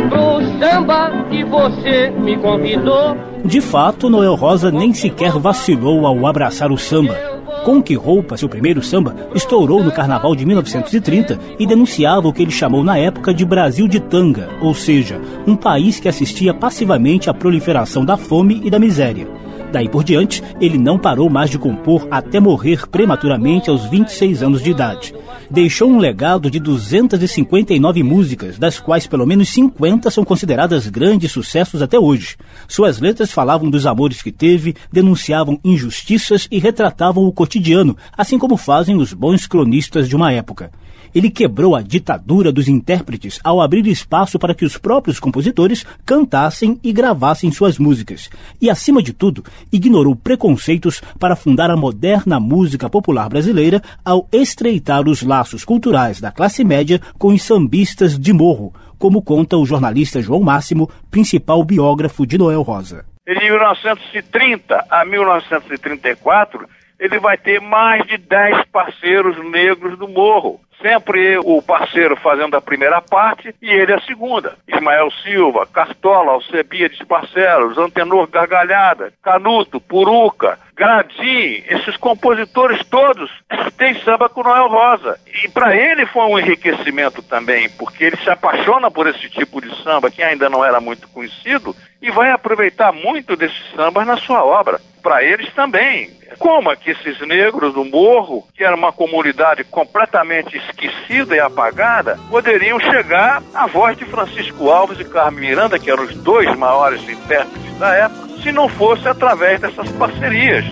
pro 0.08 0.58
samba 0.60 1.10
que 1.28 1.44
você 1.44 2.10
me 2.10 2.36
convidou. 2.36 3.16
De 3.44 3.60
fato, 3.60 4.08
Noel 4.08 4.36
Rosa 4.36 4.70
nem 4.70 4.94
sequer 4.94 5.32
vacilou 5.32 6.06
ao 6.06 6.24
abraçar 6.26 6.70
o 6.70 6.78
samba. 6.78 7.31
Com 7.64 7.80
que 7.80 7.94
roupa, 7.94 8.36
seu 8.36 8.48
primeiro 8.48 8.82
samba, 8.82 9.14
estourou 9.36 9.84
no 9.84 9.92
carnaval 9.92 10.34
de 10.34 10.44
1930 10.44 11.38
e 11.60 11.66
denunciava 11.66 12.26
o 12.26 12.32
que 12.32 12.42
ele 12.42 12.50
chamou 12.50 12.82
na 12.82 12.98
época 12.98 13.32
de 13.32 13.44
Brasil 13.44 13.86
de 13.86 14.00
tanga, 14.00 14.48
ou 14.60 14.74
seja, 14.74 15.20
um 15.46 15.54
país 15.54 16.00
que 16.00 16.08
assistia 16.08 16.52
passivamente 16.52 17.30
à 17.30 17.34
proliferação 17.34 18.04
da 18.04 18.16
fome 18.16 18.60
e 18.64 18.70
da 18.70 18.80
miséria. 18.80 19.28
Daí 19.72 19.88
por 19.88 20.02
diante, 20.02 20.42
ele 20.60 20.76
não 20.76 20.98
parou 20.98 21.30
mais 21.30 21.50
de 21.50 21.58
compor 21.58 22.06
até 22.10 22.40
morrer 22.40 22.86
prematuramente 22.88 23.70
aos 23.70 23.84
26 23.86 24.42
anos 24.42 24.62
de 24.62 24.70
idade. 24.70 25.14
Deixou 25.52 25.90
um 25.90 25.98
legado 25.98 26.50
de 26.50 26.58
259 26.58 28.02
músicas, 28.02 28.58
das 28.58 28.80
quais 28.80 29.06
pelo 29.06 29.26
menos 29.26 29.50
50 29.50 30.10
são 30.10 30.24
consideradas 30.24 30.88
grandes 30.88 31.30
sucessos 31.30 31.82
até 31.82 31.98
hoje. 31.98 32.38
Suas 32.66 32.98
letras 32.98 33.30
falavam 33.30 33.68
dos 33.68 33.84
amores 33.84 34.22
que 34.22 34.32
teve, 34.32 34.74
denunciavam 34.90 35.60
injustiças 35.62 36.48
e 36.50 36.58
retratavam 36.58 37.26
o 37.26 37.32
cotidiano, 37.32 37.94
assim 38.16 38.38
como 38.38 38.56
fazem 38.56 38.96
os 38.96 39.12
bons 39.12 39.46
cronistas 39.46 40.08
de 40.08 40.16
uma 40.16 40.32
época. 40.32 40.70
Ele 41.14 41.28
quebrou 41.28 41.76
a 41.76 41.82
ditadura 41.82 42.50
dos 42.50 42.68
intérpretes 42.68 43.38
ao 43.44 43.60
abrir 43.60 43.86
espaço 43.86 44.38
para 44.38 44.54
que 44.54 44.64
os 44.64 44.78
próprios 44.78 45.20
compositores 45.20 45.84
cantassem 46.06 46.80
e 46.82 46.90
gravassem 46.92 47.52
suas 47.52 47.78
músicas. 47.78 48.30
E, 48.58 48.70
acima 48.70 49.02
de 49.02 49.12
tudo, 49.12 49.44
ignorou 49.70 50.16
preconceitos 50.16 51.02
para 51.18 51.36
fundar 51.36 51.70
a 51.70 51.76
moderna 51.76 52.40
música 52.40 52.88
popular 52.88 53.28
brasileira 53.28 53.82
ao 54.02 54.26
estreitar 54.32 55.06
os 55.06 55.22
laços 55.22 55.41
culturais 55.64 56.20
da 56.20 56.30
classe 56.30 56.62
média 56.62 57.00
com 57.18 57.28
os 57.28 57.42
sambistas 57.42 58.18
de 58.18 58.32
morro, 58.32 58.72
como 58.98 59.20
conta 59.20 59.56
o 59.56 59.66
jornalista 59.66 60.22
João 60.22 60.40
Máximo, 60.40 60.88
principal 61.10 61.64
biógrafo 61.64 62.24
de 62.24 62.38
Noel 62.38 62.62
Rosa. 62.62 63.04
De 63.26 63.34
1930 63.34 64.86
a 64.88 65.04
1934, 65.04 66.68
ele 66.98 67.18
vai 67.18 67.36
ter 67.36 67.60
mais 67.60 68.06
de 68.06 68.16
10 68.16 68.66
parceiros 68.72 69.36
negros 69.50 69.98
do 69.98 70.06
morro. 70.06 70.60
Sempre 70.82 71.38
o 71.38 71.62
parceiro 71.62 72.16
fazendo 72.16 72.56
a 72.56 72.60
primeira 72.60 73.00
parte 73.00 73.54
e 73.62 73.70
ele 73.70 73.92
a 73.92 74.00
segunda. 74.00 74.56
Ismael 74.66 75.12
Silva, 75.22 75.64
Cartola, 75.64 76.32
Alcebiades 76.32 76.98
Barcelos, 77.06 77.78
Antenor 77.78 78.26
Gargalhada, 78.26 79.12
Canuto, 79.22 79.80
Puruca, 79.80 80.58
Gradim, 80.74 81.62
esses 81.68 81.96
compositores 81.98 82.84
todos 82.86 83.30
têm 83.76 83.94
samba 84.02 84.28
com 84.28 84.42
Noel 84.42 84.66
Rosa. 84.66 85.20
E 85.44 85.48
para 85.48 85.76
ele 85.76 86.04
foi 86.06 86.24
um 86.24 86.38
enriquecimento 86.38 87.22
também, 87.22 87.70
porque 87.70 88.04
ele 88.04 88.16
se 88.16 88.28
apaixona 88.28 88.90
por 88.90 89.06
esse 89.06 89.28
tipo 89.30 89.60
de 89.60 89.72
samba 89.84 90.10
que 90.10 90.22
ainda 90.22 90.48
não 90.48 90.64
era 90.64 90.80
muito 90.80 91.06
conhecido 91.08 91.76
e 92.00 92.10
vai 92.10 92.30
aproveitar 92.30 92.92
muito 92.92 93.36
desses 93.36 93.70
sambas 93.76 94.04
na 94.04 94.16
sua 94.16 94.44
obra. 94.44 94.80
Para 95.02 95.22
eles 95.22 95.52
também. 95.54 96.10
Como 96.38 96.74
que 96.76 96.90
esses 96.90 97.20
negros 97.20 97.74
do 97.74 97.84
morro, 97.84 98.46
que 98.54 98.64
era 98.64 98.74
uma 98.74 98.92
comunidade 98.92 99.64
completamente 99.64 100.56
esquecida 100.72 101.36
e 101.36 101.40
apagada, 101.40 102.18
poderiam 102.28 102.80
chegar 102.80 103.42
à 103.54 103.66
voz 103.66 103.96
de 103.96 104.04
Francisco 104.04 104.70
Alves 104.70 104.98
e 104.98 105.04
Carmen 105.04 105.40
Miranda, 105.40 105.78
que 105.78 105.90
eram 105.90 106.04
os 106.04 106.14
dois 106.16 106.54
maiores 106.56 107.06
intérpretes 107.08 107.78
da 107.78 107.94
época, 107.94 108.28
se 108.42 108.50
não 108.50 108.68
fosse 108.68 109.06
através 109.06 109.60
dessas 109.60 109.88
parcerias. 109.92 110.64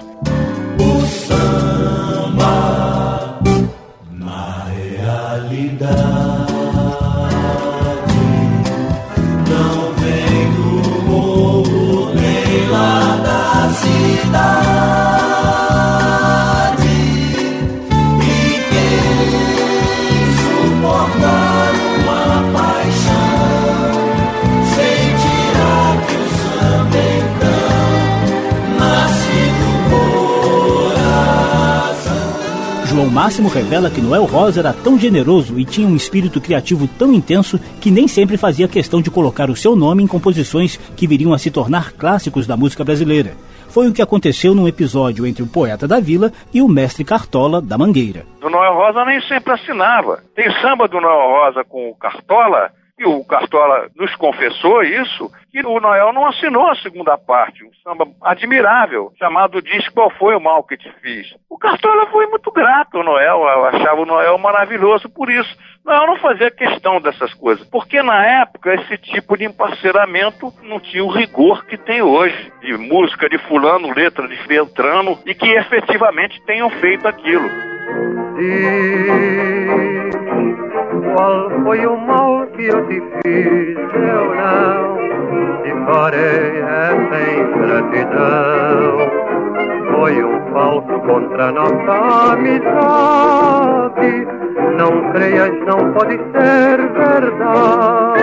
O 0.79 1.01
samba, 1.07 2.59
na 4.13 4.65
realidade. 4.67 6.01
Não 9.49 9.93
vem 9.95 10.53
do 10.55 12.15
nem 12.15 12.69
lá 12.69 13.17
da 13.23 13.69
cidade. 13.75 14.90
Máximo 33.11 33.49
revela 33.49 33.91
que 33.91 34.01
Noel 34.01 34.25
Rosa 34.25 34.61
era 34.61 34.73
tão 34.73 34.99
generoso 34.99 35.59
e 35.59 35.65
tinha 35.65 35.87
um 35.87 35.97
espírito 35.97 36.41
criativo 36.41 36.87
tão 36.87 37.13
intenso 37.13 37.59
que 37.81 37.91
nem 37.91 38.07
sempre 38.07 38.37
fazia 38.37 38.69
questão 38.69 39.03
de 39.03 39.11
colocar 39.11 39.51
o 39.51 39.57
seu 39.57 39.75
nome 39.75 40.03
em 40.03 40.07
composições 40.07 40.77
que 40.97 41.09
viriam 41.09 41.33
a 41.33 41.39
se 41.39 41.51
tornar 41.51 41.93
clássicos 41.93 42.47
da 42.47 42.57
música 42.57 42.85
brasileira. 42.85 43.33
Foi 43.69 43.89
o 43.89 43.93
que 43.93 44.03
aconteceu 44.03 44.55
num 44.55 44.67
episódio 44.67 45.27
entre 45.27 45.43
o 45.43 45.47
poeta 45.47 45.87
da 45.87 45.99
vila 46.01 46.33
e 46.55 46.63
o 46.63 46.69
mestre 46.69 47.05
Cartola 47.05 47.61
da 47.61 47.77
Mangueira. 47.77 48.25
O 48.43 48.49
Noel 48.49 48.75
Rosa 48.75 49.05
nem 49.05 49.21
sempre 49.23 49.53
assinava. 49.53 50.23
Tem 50.35 50.51
samba 50.61 50.87
do 50.87 51.01
Noel 51.01 51.31
Rosa 51.31 51.65
com 51.65 51.91
o 51.91 51.95
Cartola 51.97 52.71
e 53.01 53.05
o 53.07 53.25
Cartola 53.25 53.89
nos 53.97 54.15
confessou 54.17 54.83
isso, 54.83 55.33
que 55.51 55.65
o 55.65 55.81
Noel 55.81 56.13
não 56.13 56.27
assinou 56.27 56.69
a 56.69 56.77
segunda 56.77 57.17
parte, 57.17 57.65
um 57.65 57.71
samba 57.83 58.07
admirável, 58.21 59.11
chamado 59.19 59.63
Diz 59.63 59.89
Qual 59.89 60.11
Foi 60.11 60.37
o 60.37 60.41
Mal 60.41 60.63
Que 60.65 60.77
Te 60.77 60.93
Fiz. 61.01 61.35
O 61.49 61.57
Cartola 61.57 62.07
foi 62.09 62.27
muito 62.27 62.53
grato 62.53 62.99
ao 62.99 63.05
Noel, 63.05 63.43
achava 63.69 64.03
o 64.03 64.05
Noel 64.05 64.37
maravilhoso 64.37 65.09
por 65.09 65.31
isso. 65.31 65.57
Noel 65.83 66.09
não 66.09 66.19
fazia 66.19 66.51
questão 66.51 67.01
dessas 67.01 67.33
coisas, 67.33 67.67
porque 67.69 68.03
na 68.03 68.43
época 68.43 68.75
esse 68.75 68.99
tipo 68.99 69.35
de 69.35 69.47
emparceramento 69.47 70.53
não 70.63 70.79
tinha 70.79 71.03
o 71.03 71.11
rigor 71.11 71.65
que 71.65 71.79
tem 71.79 72.03
hoje, 72.03 72.53
de 72.61 72.77
música 72.77 73.31
de 73.31 73.39
fulano, 73.39 73.95
letra 73.95 74.29
de 74.29 74.37
Beltrano, 74.47 75.19
e 75.25 75.35
que 75.35 75.49
efetivamente 75.49 76.39
tenham 76.45 76.69
feito 76.69 77.09
aquilo. 77.09 77.49
Qual 81.15 81.51
foi 81.65 81.87
o 81.87 81.97
mal 81.97 82.47
que 82.49 82.65
eu 82.67 82.87
te 82.87 83.01
fiz? 83.23 83.77
Eu 83.95 84.35
não 84.35 84.99
te 85.63 85.71
farei 85.87 86.61
essa 86.61 87.19
ingratidão. 87.41 88.99
Foi 89.93 90.25
um 90.25 90.53
falso 90.53 91.01
contra 91.01 91.53
nossa 91.53 92.33
amizade. 92.33 94.13
Não 94.77 95.13
creias, 95.13 95.53
não 95.67 95.93
pode 95.93 96.17
ser 96.17 96.77
verdade. 96.93 98.21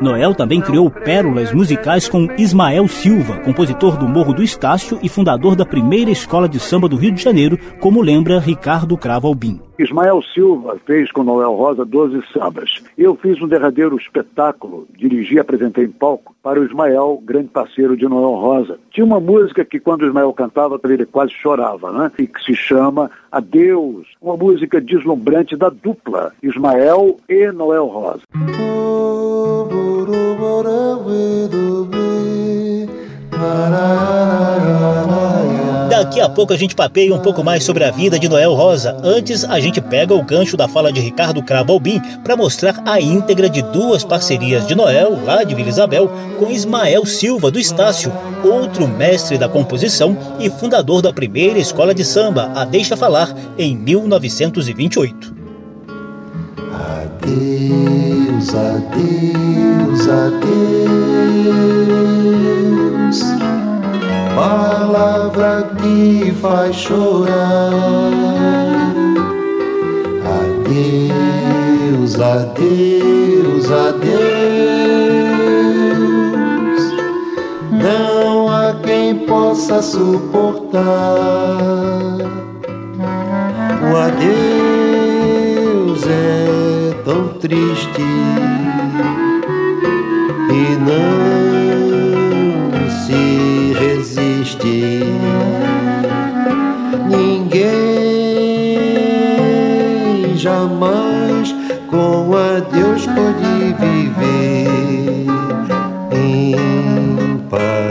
Noel 0.00 0.32
também 0.32 0.60
criou 0.60 0.88
pérolas 0.88 1.52
musicais 1.52 2.08
com 2.08 2.28
Ismael 2.38 2.86
Silva, 2.86 3.38
compositor 3.38 3.96
do 3.96 4.06
Morro 4.06 4.32
do 4.32 4.44
Estácio 4.44 4.98
e 5.02 5.08
fundador 5.08 5.56
da 5.56 5.66
primeira 5.66 6.10
escola 6.10 6.48
de 6.48 6.60
samba 6.60 6.88
do 6.88 6.96
Rio 6.96 7.10
de 7.10 7.20
Janeiro, 7.20 7.58
como 7.80 8.00
lembra 8.00 8.38
Ricardo 8.38 8.96
Cravo 8.96 9.26
Albim. 9.26 9.67
Ismael 9.78 10.20
Silva 10.34 10.76
fez 10.84 11.12
com 11.12 11.22
Noel 11.22 11.54
Rosa 11.54 11.84
12 11.84 12.22
sambas. 12.32 12.82
Eu 12.96 13.14
fiz 13.14 13.40
um 13.40 13.46
derradeiro 13.46 13.96
espetáculo, 13.96 14.88
dirigi 14.96 15.36
e 15.36 15.38
apresentei 15.38 15.84
em 15.84 15.90
palco 15.90 16.34
para 16.42 16.60
o 16.60 16.64
Ismael, 16.64 17.22
grande 17.24 17.48
parceiro 17.48 17.96
de 17.96 18.08
Noel 18.08 18.40
Rosa. 18.40 18.78
Tinha 18.90 19.06
uma 19.06 19.20
música 19.20 19.64
que 19.64 19.78
quando 19.78 20.02
o 20.02 20.06
Ismael 20.06 20.32
cantava, 20.32 20.80
ele 20.84 21.06
quase 21.06 21.32
chorava, 21.32 21.92
né? 21.92 22.10
E 22.18 22.26
que 22.26 22.42
se 22.42 22.54
chama 22.54 23.10
Adeus, 23.30 24.08
uma 24.20 24.36
música 24.36 24.80
deslumbrante 24.80 25.56
da 25.56 25.68
dupla 25.68 26.32
Ismael 26.42 27.16
e 27.28 27.52
Noel 27.52 27.86
Rosa. 27.86 28.22
Daqui 35.98 36.20
a 36.20 36.28
pouco 36.28 36.52
a 36.52 36.56
gente 36.56 36.76
papeia 36.76 37.12
um 37.12 37.18
pouco 37.18 37.42
mais 37.42 37.64
sobre 37.64 37.82
a 37.82 37.90
vida 37.90 38.20
de 38.20 38.28
Noel 38.28 38.54
Rosa. 38.54 38.96
Antes, 39.02 39.42
a 39.42 39.58
gente 39.58 39.80
pega 39.80 40.14
o 40.14 40.22
gancho 40.22 40.56
da 40.56 40.68
fala 40.68 40.92
de 40.92 41.00
Ricardo 41.00 41.42
Cravo 41.42 41.72
Albim 41.72 42.00
para 42.22 42.36
mostrar 42.36 42.80
a 42.86 43.00
íntegra 43.00 43.50
de 43.50 43.62
duas 43.62 44.04
parcerias 44.04 44.64
de 44.64 44.76
Noel, 44.76 45.20
lá 45.24 45.42
de 45.42 45.56
Vila 45.56 45.68
Isabel, 45.68 46.08
com 46.38 46.52
Ismael 46.52 47.04
Silva 47.04 47.50
do 47.50 47.58
Estácio, 47.58 48.12
outro 48.44 48.86
mestre 48.86 49.36
da 49.36 49.48
composição 49.48 50.16
e 50.38 50.48
fundador 50.48 51.02
da 51.02 51.12
primeira 51.12 51.58
escola 51.58 51.92
de 51.92 52.04
samba, 52.04 52.52
a 52.54 52.64
Deixa 52.64 52.96
Falar, 52.96 53.34
em 53.58 53.76
1928. 53.76 55.34
Adeus, 56.72 58.54
adeus, 58.54 60.08
adeus. 60.08 60.58
Palavra 64.38 65.68
que 65.78 66.32
faz 66.40 66.76
chorar. 66.76 67.72
Adeus, 70.38 72.20
adeus, 72.20 73.68
adeus. 73.72 74.18
Não 77.72 78.48
há 78.48 78.74
quem 78.84 79.26
possa 79.26 79.82
suportar 79.82 80.78
o 83.90 83.96
adeus 83.96 85.26
é 86.06 86.94
tão 87.04 87.28
triste 87.40 88.02
e 90.52 90.76
não 90.76 91.27
jamais 100.48 101.54
com 101.90 102.34
adeus 102.34 103.06
pode 103.06 103.74
viver 103.80 105.26
em 106.10 107.38
paz. 107.50 107.87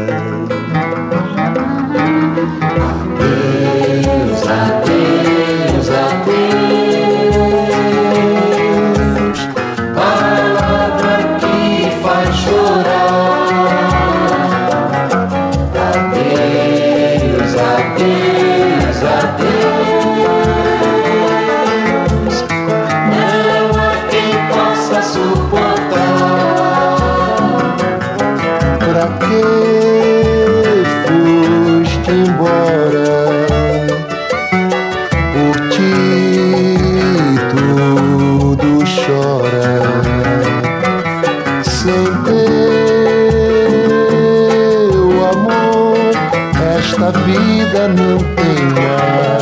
Não 48.64 49.37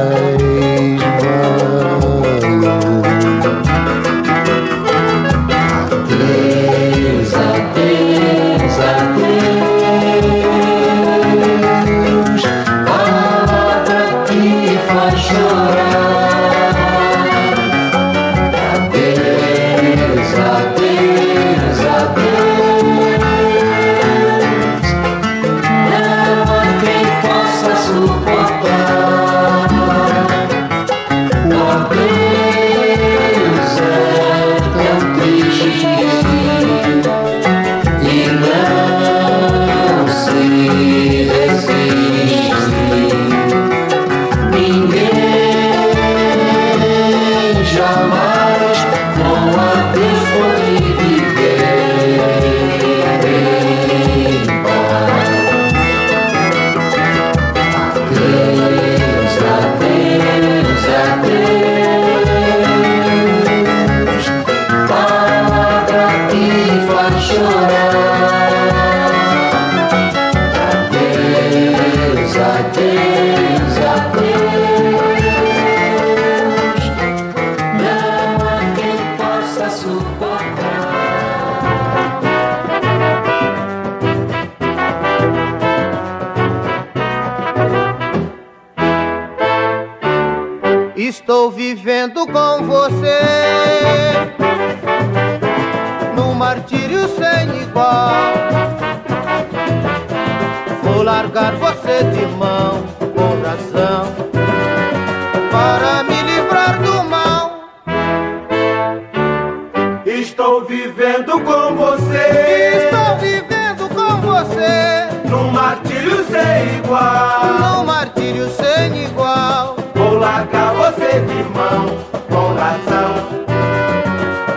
Estou 110.55 110.69
vivendo 110.69 111.31
com 111.41 111.75
você. 111.75 112.85
Estou 112.85 113.17
vivendo 113.17 113.89
com 113.89 114.21
você 114.21 115.05
num 115.29 115.51
martírio 115.51 116.23
sem 116.31 116.77
igual. 116.77 117.59
num 117.59 117.83
martírio 117.83 118.49
sem 118.51 119.03
igual. 119.03 119.75
Vou 119.93 120.17
largar 120.17 120.73
você 120.73 121.19
de 121.19 121.43
mão 121.49 121.87
com 122.29 122.53
razão 122.53 123.15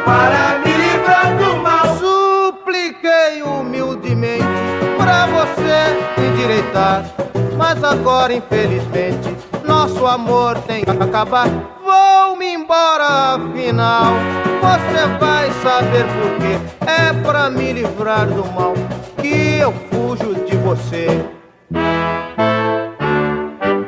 para 0.05 0.61
me 0.61 0.73
livrar 0.73 1.37
do 1.37 1.57
mal. 1.57 1.97
Supliquei 1.97 3.43
humildemente 3.43 4.45
pra 4.97 5.27
você 5.27 6.23
endireitar, 6.23 7.07
mas 7.57 7.83
agora 7.83 8.33
infelizmente 8.33 9.37
nosso 9.65 10.07
amor 10.07 10.61
tem 10.61 10.85
que 10.85 10.91
acabar. 10.91 11.49
Afinal, 13.09 14.13
você 14.61 15.07
vai 15.19 15.51
saber 15.63 16.05
por 16.05 16.37
quê. 16.37 16.59
É 16.87 17.13
pra 17.23 17.49
me 17.49 17.73
livrar 17.73 18.27
do 18.27 18.45
mal 18.53 18.75
que 19.17 19.59
eu 19.59 19.73
fujo 19.91 20.35
de 20.45 20.55
você. 20.59 21.25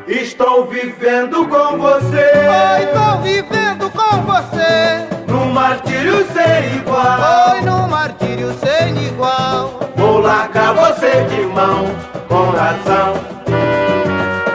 Estou 0.09 0.67
vivendo 0.67 1.47
com 1.49 1.77
você. 1.77 2.33
Oi, 2.49 2.87
tô 2.87 3.19
vivendo 3.19 3.91
com 3.91 4.23
você. 4.23 5.07
Num 5.29 5.53
martírio 5.53 6.27
sem 6.33 6.77
igual. 6.77 7.53
Oi, 7.53 7.61
num 7.61 7.89
martírio 7.89 8.55
sem 8.55 9.05
igual. 9.05 9.81
Vou 9.97 10.21
largar 10.21 10.73
você 10.73 11.25
de 11.25 11.43
mão 11.43 11.85
com 12.27 12.51
razão 12.53 13.13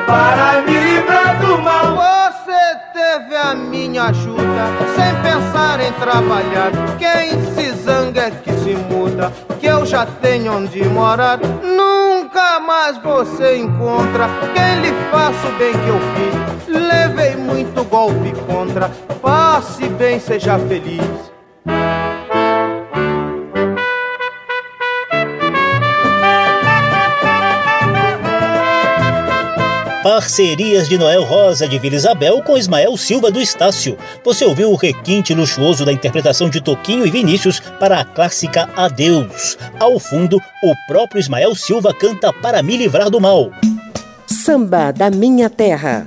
para 0.07 0.64
a 3.45 3.53
minha 3.53 4.05
ajuda 4.05 4.65
sem 4.95 5.21
pensar 5.21 5.79
em 5.79 5.91
trabalhar. 5.93 6.71
Quem 6.97 7.29
se 7.53 7.71
zanga 7.83 8.21
é 8.21 8.31
que 8.31 8.51
se 8.51 8.75
muda, 8.75 9.31
que 9.59 9.67
eu 9.67 9.85
já 9.85 10.05
tenho 10.05 10.53
onde 10.57 10.83
morar. 10.85 11.39
Nunca 11.63 12.59
mais 12.59 12.97
você 12.97 13.57
encontra 13.57 14.27
quem 14.53 14.81
lhe 14.81 14.91
faça 15.11 15.47
o 15.47 15.51
bem 15.57 15.73
que 15.73 15.87
eu 15.87 15.99
fiz. 16.15 16.67
Levei 16.67 17.35
muito 17.35 17.83
golpe 17.83 18.33
contra, 18.47 18.89
passe 19.21 19.87
bem, 19.89 20.19
seja 20.19 20.57
feliz. 20.57 21.35
Parcerias 30.05 30.87
de 30.87 30.99
Noel 30.99 31.23
Rosa 31.23 31.67
de 31.67 31.79
Vila 31.79 31.95
Isabel 31.95 32.39
com 32.43 32.55
Ismael 32.55 32.95
Silva 32.95 33.31
do 33.31 33.41
Estácio. 33.41 33.97
Você 34.23 34.45
ouviu 34.45 34.69
o 34.69 34.75
requinte 34.75 35.33
luxuoso 35.33 35.83
da 35.83 35.91
interpretação 35.91 36.47
de 36.47 36.61
Toquinho 36.61 37.07
e 37.07 37.09
Vinícius 37.09 37.59
para 37.59 38.01
a 38.01 38.05
clássica 38.05 38.69
Adeus. 38.77 39.57
Ao 39.79 39.97
fundo, 39.97 40.37
o 40.37 40.73
próprio 40.87 41.19
Ismael 41.19 41.55
Silva 41.55 41.91
canta 41.91 42.31
Para 42.31 42.61
Me 42.61 42.77
Livrar 42.77 43.09
do 43.09 43.19
Mal. 43.19 43.49
Samba 44.27 44.91
da 44.91 45.09
Minha 45.09 45.49
Terra. 45.49 46.05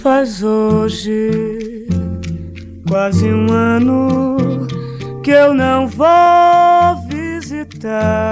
Faz 0.00 0.40
hoje 0.40 1.88
quase 2.86 3.26
um 3.26 3.52
ano 3.52 4.36
que 5.24 5.32
eu 5.32 5.52
não 5.52 5.88
vou 5.88 6.06
visitar 7.08 8.23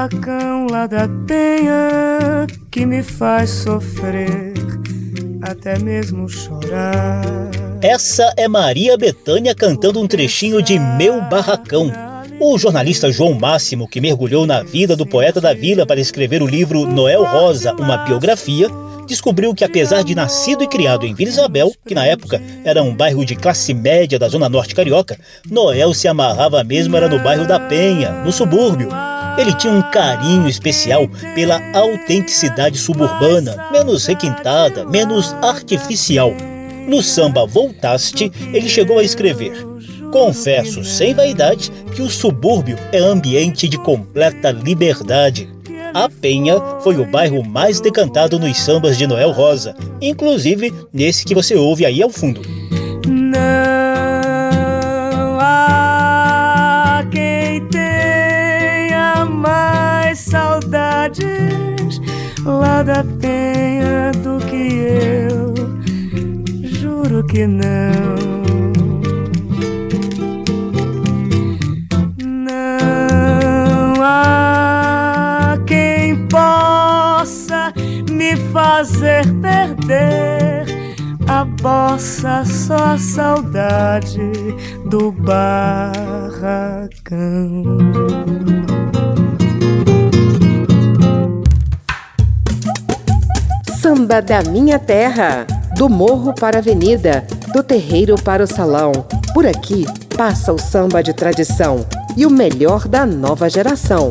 barracão 0.00 0.66
lá 0.70 0.86
da 0.86 1.06
penha 1.26 2.46
que 2.70 2.86
me 2.86 3.02
faz 3.02 3.50
sofrer, 3.50 4.54
até 5.42 5.78
mesmo 5.78 6.26
chorar. 6.26 7.22
Essa 7.82 8.32
é 8.36 8.48
Maria 8.48 8.96
Bethânia 8.96 9.54
cantando 9.54 10.00
um 10.00 10.06
trechinho 10.06 10.62
de 10.62 10.78
Meu 10.78 11.20
Barracão. 11.22 11.92
O 12.40 12.56
jornalista 12.56 13.12
João 13.12 13.34
Máximo, 13.34 13.86
que 13.86 14.00
mergulhou 14.00 14.46
na 14.46 14.62
vida 14.62 14.96
do 14.96 15.06
poeta 15.06 15.38
da 15.38 15.52
vila 15.52 15.84
para 15.84 16.00
escrever 16.00 16.42
o 16.42 16.46
livro 16.46 16.86
Noel 16.86 17.24
Rosa, 17.24 17.74
uma 17.74 17.98
biografia, 17.98 18.68
descobriu 19.06 19.54
que 19.54 19.64
apesar 19.64 20.02
de 20.02 20.14
nascido 20.14 20.64
e 20.64 20.68
criado 20.68 21.04
em 21.04 21.12
Vila 21.12 21.30
Isabel, 21.30 21.72
que 21.86 21.94
na 21.94 22.06
época 22.06 22.40
era 22.64 22.82
um 22.82 22.94
bairro 22.94 23.22
de 23.26 23.36
classe 23.36 23.74
média 23.74 24.18
da 24.18 24.28
zona 24.28 24.48
norte 24.48 24.74
carioca, 24.74 25.18
Noel 25.50 25.92
se 25.92 26.08
amarrava 26.08 26.64
mesmo 26.64 26.96
era 26.96 27.08
no 27.08 27.18
bairro 27.18 27.46
da 27.46 27.60
Penha, 27.60 28.12
no 28.24 28.32
subúrbio. 28.32 28.88
Ele 29.38 29.52
tinha 29.54 29.72
um 29.72 29.82
carinho 29.90 30.48
especial 30.48 31.08
pela 31.34 31.60
autenticidade 31.74 32.78
suburbana, 32.78 33.68
menos 33.72 34.06
requintada, 34.06 34.84
menos 34.84 35.34
artificial. 35.42 36.32
No 36.86 37.02
samba 37.02 37.46
Voltaste, 37.46 38.32
ele 38.52 38.68
chegou 38.68 38.98
a 38.98 39.02
escrever: 39.02 39.52
Confesso 40.12 40.84
sem 40.84 41.14
vaidade 41.14 41.70
que 41.94 42.02
o 42.02 42.10
subúrbio 42.10 42.76
é 42.92 42.98
ambiente 42.98 43.68
de 43.68 43.78
completa 43.78 44.50
liberdade. 44.50 45.48
A 45.94 46.08
Penha 46.08 46.56
foi 46.82 46.96
o 46.98 47.06
bairro 47.06 47.44
mais 47.44 47.80
decantado 47.80 48.38
nos 48.38 48.58
sambas 48.58 48.96
de 48.96 49.06
Noel 49.06 49.30
Rosa, 49.30 49.74
inclusive 50.00 50.72
nesse 50.92 51.24
que 51.24 51.34
você 51.34 51.54
ouve 51.54 51.84
aí 51.84 52.02
ao 52.02 52.10
fundo. 52.10 52.42
Não 53.06 53.79
lá 62.58 62.82
da 62.82 63.04
penha 63.20 64.10
do 64.22 64.38
que 64.46 64.72
eu. 65.26 65.54
Juro 66.64 67.24
que 67.24 67.46
não. 67.46 67.70
Não 72.22 74.02
há 74.02 75.56
quem 75.66 76.26
possa 76.28 77.72
me 78.10 78.36
fazer 78.52 79.24
perder 79.40 80.66
a 81.28 81.44
bossa, 81.44 82.44
só 82.44 82.94
a 82.94 82.98
saudade 82.98 84.32
do 84.86 85.12
barracão. 85.12 86.00
Samba 93.80 94.20
da 94.20 94.42
Minha 94.42 94.78
Terra. 94.78 95.46
Do 95.74 95.88
morro 95.88 96.34
para 96.34 96.58
a 96.58 96.60
avenida, 96.60 97.26
do 97.54 97.62
terreiro 97.62 98.14
para 98.14 98.44
o 98.44 98.46
salão. 98.46 98.92
Por 99.32 99.46
aqui 99.46 99.86
passa 100.14 100.52
o 100.52 100.58
samba 100.58 101.02
de 101.02 101.14
tradição 101.14 101.86
e 102.14 102.26
o 102.26 102.30
melhor 102.30 102.86
da 102.86 103.06
nova 103.06 103.48
geração. 103.48 104.10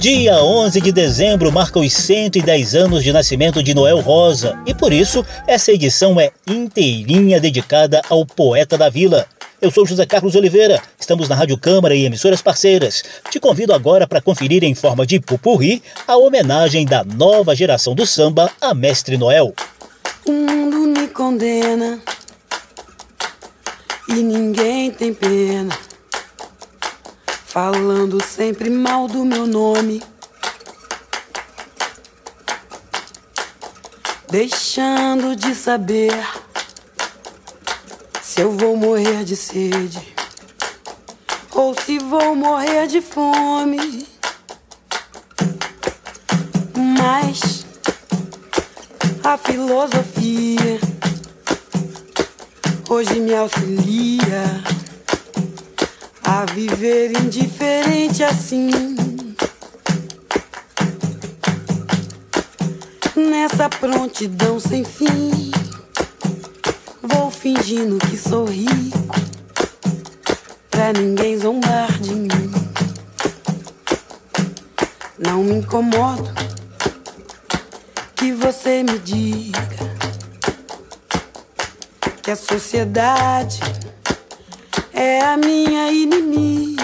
Dia 0.00 0.42
11 0.42 0.80
de 0.80 0.90
dezembro 0.90 1.52
marca 1.52 1.78
os 1.78 1.92
110 1.92 2.74
anos 2.74 3.04
de 3.04 3.12
nascimento 3.12 3.62
de 3.62 3.74
Noel 3.74 4.00
Rosa 4.00 4.58
e 4.66 4.74
por 4.74 4.92
isso 4.92 5.24
essa 5.46 5.70
edição 5.70 6.18
é 6.18 6.32
inteirinha 6.48 7.40
dedicada 7.40 8.02
ao 8.10 8.26
poeta 8.26 8.76
da 8.76 8.88
vila. 8.88 9.24
Eu 9.66 9.70
sou 9.72 9.84
José 9.84 10.06
Carlos 10.06 10.36
Oliveira, 10.36 10.80
estamos 10.96 11.28
na 11.28 11.34
Rádio 11.34 11.58
Câmara 11.58 11.92
e 11.92 12.04
emissoras 12.04 12.40
parceiras. 12.40 13.02
Te 13.28 13.40
convido 13.40 13.74
agora 13.74 14.06
para 14.06 14.20
conferir 14.20 14.62
em 14.62 14.76
forma 14.76 15.04
de 15.04 15.18
pupurri 15.18 15.82
a 16.06 16.16
homenagem 16.16 16.86
da 16.86 17.02
nova 17.02 17.52
geração 17.52 17.92
do 17.92 18.06
samba 18.06 18.48
a 18.60 18.72
Mestre 18.72 19.18
Noel. 19.18 19.52
O 20.24 20.30
mundo 20.30 20.76
me 20.86 21.08
condena 21.08 22.00
e 24.08 24.12
ninguém 24.12 24.92
tem 24.92 25.12
pena. 25.12 25.76
Falando 27.26 28.22
sempre 28.22 28.70
mal 28.70 29.08
do 29.08 29.24
meu 29.24 29.48
nome. 29.48 30.00
Deixando 34.30 35.34
de 35.34 35.56
saber 35.56 36.14
se 38.36 38.42
eu 38.42 38.52
vou 38.52 38.76
morrer 38.76 39.24
de 39.24 39.34
sede 39.34 40.14
ou 41.54 41.74
se 41.80 41.98
vou 41.98 42.36
morrer 42.36 42.86
de 42.86 43.00
fome. 43.00 44.06
Mas 46.98 47.64
a 49.24 49.38
filosofia 49.38 50.78
hoje 52.90 53.20
me 53.20 53.34
auxilia 53.34 54.62
a 56.22 56.44
viver 56.44 57.18
indiferente 57.18 58.22
assim. 58.22 58.70
Nessa 63.16 63.66
prontidão 63.70 64.60
sem 64.60 64.84
fim. 64.84 65.45
Fingindo 67.46 67.96
que 67.98 68.16
sou 68.16 68.44
rico, 68.44 68.98
pra 70.68 70.92
ninguém 70.92 71.38
zombar 71.38 71.92
de 72.00 72.12
mim. 72.12 72.50
Não 75.16 75.44
me 75.44 75.58
incomodo 75.58 76.28
que 78.16 78.32
você 78.32 78.82
me 78.82 78.98
diga 78.98 79.60
que 82.20 82.32
a 82.32 82.36
sociedade 82.36 83.60
é 84.92 85.20
a 85.20 85.36
minha 85.36 85.92
inimiga. 85.92 86.82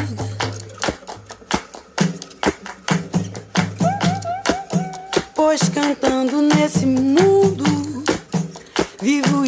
Pois 5.35 5.68
cantando 5.70 6.40
nesse 6.40 6.87
mundo, 6.87 7.64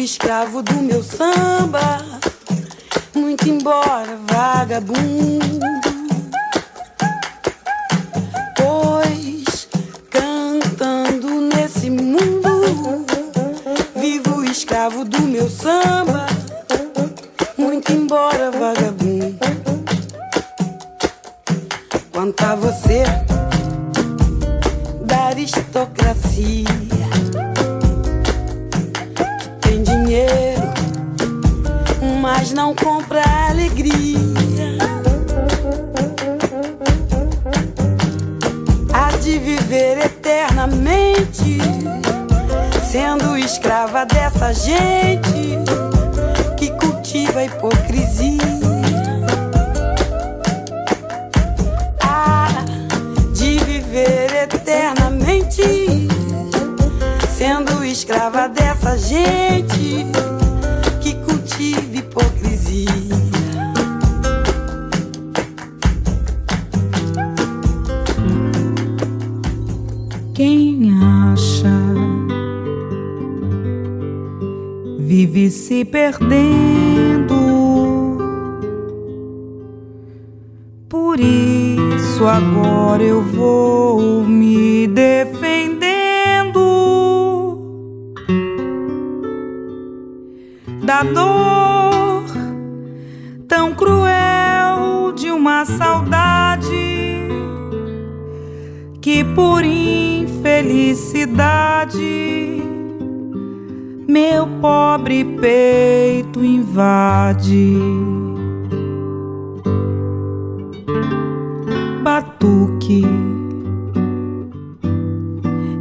escravo 0.05 0.61
do 0.61 0.75
meu 0.75 1.01
samba, 1.01 1.99
muito 3.15 3.49
embora 3.49 4.15
vagabundo. 4.27 5.74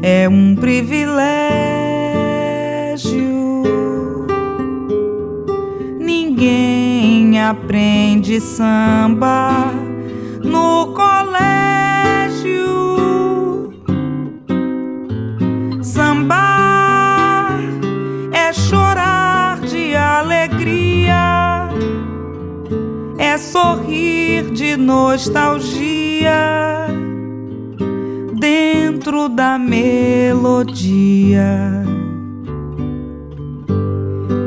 É 0.06 0.28
um 0.28 0.54
privilégio. 0.54 1.14
Ninguém 5.98 7.40
aprende 7.40 8.38
samba 8.38 9.72
no 10.42 10.92
colégio. 10.92 11.32
Sambar 15.82 17.58
é 18.30 18.52
chorar 18.52 19.58
de 19.60 19.96
alegria, 19.96 21.70
é 23.16 23.38
sorrir 23.38 24.50
de 24.50 24.76
nostalgia 24.76 26.73
dentro 29.04 29.28
da 29.28 29.58
melodia. 29.58 31.02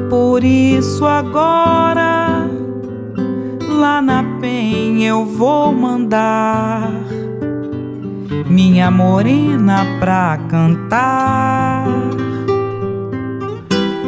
Por 0.10 0.44
isso 0.44 1.06
agora 1.06 2.50
lá 3.70 4.02
na 4.02 4.24
penha 4.42 5.10
eu 5.10 5.24
vou 5.24 5.72
mandar 5.72 6.90
minha 8.50 8.90
morena 8.90 9.86
pra 10.00 10.40
cantar 10.50 11.86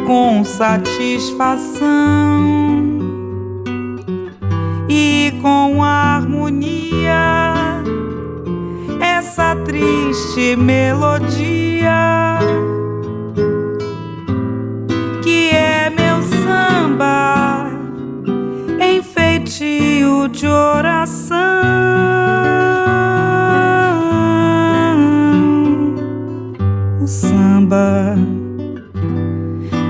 com 0.04 0.42
satisfação 0.42 1.78
e 4.88 5.32
com 5.40 5.84
harmonia 5.84 7.49
essa 9.20 9.54
triste 9.66 10.56
melodia 10.56 12.38
que 15.22 15.50
é 15.50 15.90
meu 15.90 16.22
samba 16.22 17.66
em 18.80 19.02
feitio 19.02 20.26
de 20.28 20.46
oração. 20.46 21.36
O 27.02 27.06
samba 27.06 28.16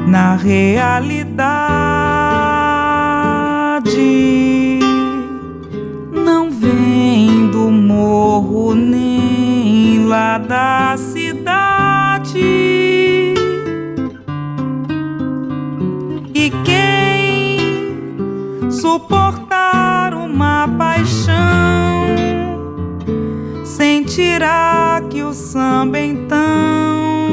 na 0.09 0.35
realidade 0.35 1.30
da 10.61 10.95
cidade. 10.99 12.39
E 16.35 16.51
quem 16.65 18.19
suportar 18.71 20.13
uma 20.13 20.69
paixão 20.77 21.35
sentirá 23.65 25.03
que 25.09 25.23
o 25.23 25.33
samba 25.33 25.99
então 25.99 27.31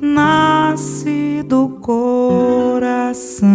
nasce 0.00 1.44
do 1.46 1.68
coração. 1.80 3.51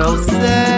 O 0.00 0.16
mundo 0.16 0.75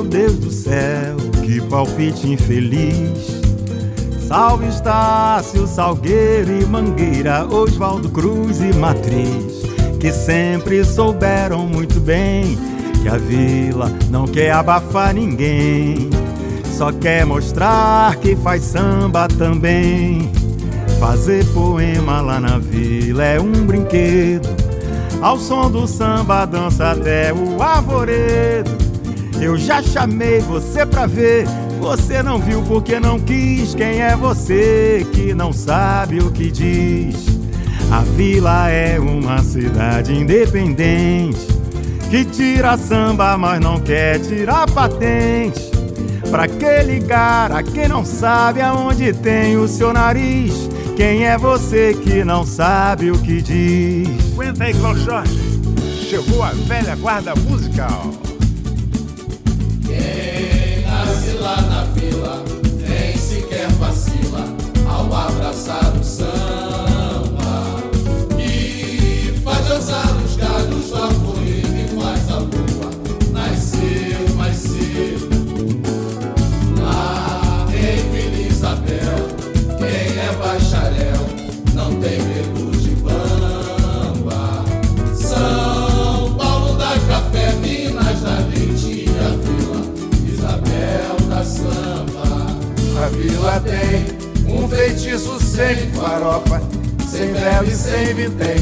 Meu 0.00 0.08
Deus 0.08 0.36
do 0.36 0.50
céu, 0.50 1.14
que 1.44 1.60
palpite 1.60 2.26
infeliz. 2.26 3.42
Salve 4.26 4.66
Estácio, 4.66 5.66
Salgueiro 5.66 6.58
e 6.58 6.64
Mangueira, 6.64 7.46
Oswaldo 7.46 8.08
Cruz 8.08 8.62
e 8.62 8.74
Matriz, 8.74 9.60
que 10.00 10.10
sempre 10.10 10.86
souberam 10.86 11.66
muito 11.66 12.00
bem 12.00 12.56
que 13.02 13.10
a 13.10 13.18
vila 13.18 13.92
não 14.08 14.26
quer 14.26 14.52
abafar 14.52 15.12
ninguém, 15.12 16.08
só 16.64 16.90
quer 16.90 17.26
mostrar 17.26 18.16
que 18.16 18.34
faz 18.36 18.62
samba 18.62 19.28
também. 19.28 20.32
Fazer 20.98 21.44
poema 21.52 22.22
lá 22.22 22.40
na 22.40 22.56
vila 22.56 23.22
é 23.22 23.38
um 23.38 23.52
brinquedo, 23.66 24.48
ao 25.20 25.38
som 25.38 25.70
do 25.70 25.86
samba 25.86 26.46
dança 26.46 26.92
até 26.92 27.34
o 27.34 27.62
arvoredo. 27.62 28.79
Eu 29.40 29.56
já 29.56 29.82
chamei 29.82 30.38
você 30.40 30.84
pra 30.84 31.06
ver, 31.06 31.46
você 31.80 32.22
não 32.22 32.38
viu 32.38 32.62
porque 32.62 33.00
não 33.00 33.18
quis. 33.18 33.74
Quem 33.74 34.02
é 34.02 34.14
você 34.14 35.06
que 35.12 35.32
não 35.32 35.50
sabe 35.52 36.18
o 36.18 36.30
que 36.30 36.50
diz? 36.50 37.16
A 37.90 38.00
vila 38.00 38.68
é 38.68 39.00
uma 39.00 39.42
cidade 39.42 40.14
independente 40.14 41.46
que 42.10 42.24
tira 42.24 42.76
samba, 42.76 43.38
mas 43.38 43.60
não 43.60 43.80
quer 43.80 44.18
tirar 44.20 44.70
patente. 44.70 45.70
Pra 46.30 46.46
que 46.46 46.82
ligar 46.82 47.50
a 47.50 47.62
quem 47.62 47.88
não 47.88 48.04
sabe 48.04 48.60
aonde 48.60 49.12
tem 49.12 49.56
o 49.56 49.66
seu 49.66 49.92
nariz? 49.92 50.68
Quem 50.96 51.24
é 51.24 51.38
você 51.38 51.94
que 51.94 52.22
não 52.22 52.44
sabe 52.44 53.10
o 53.10 53.18
que 53.18 53.40
diz? 53.40 54.34
Aguenta 54.34 54.64
aí, 54.64 54.74
Cláudio 54.74 55.02
Jorge. 55.02 55.40
Chegou 56.08 56.42
a 56.42 56.50
velha 56.50 56.94
guarda 56.96 57.34
musical. 57.34 58.19
Abraçar 65.50 65.92
o 65.96 66.04
samba 66.04 67.82
e 68.38 69.34
faz 69.42 69.66
dançar 69.66 70.16
os 70.24 70.36
galhos 70.36 70.90
do 70.90 70.96
arvoredo 70.96 71.76
e 71.76 72.00
faz 72.00 72.30
a 72.30 72.38
lua 72.38 72.90
nascer 73.32 74.30
mais 74.36 74.56
cedo. 74.56 75.28
Lá 76.80 77.66
em 77.68 78.10
Vila 78.12 78.48
Isabel, 78.48 79.18
quem 79.78 80.18
é 80.18 80.32
bacharel 80.38 81.26
não 81.74 82.00
tem 82.00 82.22
medo 82.22 82.70
de 82.78 82.90
bamba. 82.90 84.64
São 85.14 86.32
Paulo 86.36 86.76
da 86.76 86.96
Café, 87.08 87.52
Minas 87.56 88.20
da 88.20 88.38
Lentilha, 88.38 89.36
Vila 89.42 89.82
Isabel 90.32 91.28
da 91.28 91.42
Samba. 91.42 92.20
A 93.02 93.08
vila 93.08 93.60
tem 93.60 94.19
feitiço 94.90 95.38
sem 95.40 95.90
farofa, 95.92 96.60
sem 97.08 97.32
vela 97.32 97.64
e 97.64 97.74
sem 97.74 98.14
vintém, 98.14 98.56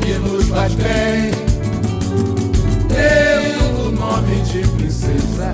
que 0.00 0.14
nos 0.14 0.48
faz 0.48 0.72
bem. 0.74 1.30
Tendo 2.88 3.88
o 3.88 3.90
nome 3.92 4.40
de 4.44 4.66
princesa, 4.66 5.52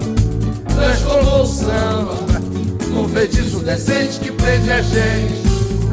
transformou 0.68 1.42
o 1.42 1.46
samba 1.46 2.40
num 2.90 3.08
feitiço 3.08 3.58
decente 3.60 4.20
que 4.20 4.30
prende 4.30 4.70
a 4.70 4.82
gente. 4.82 5.42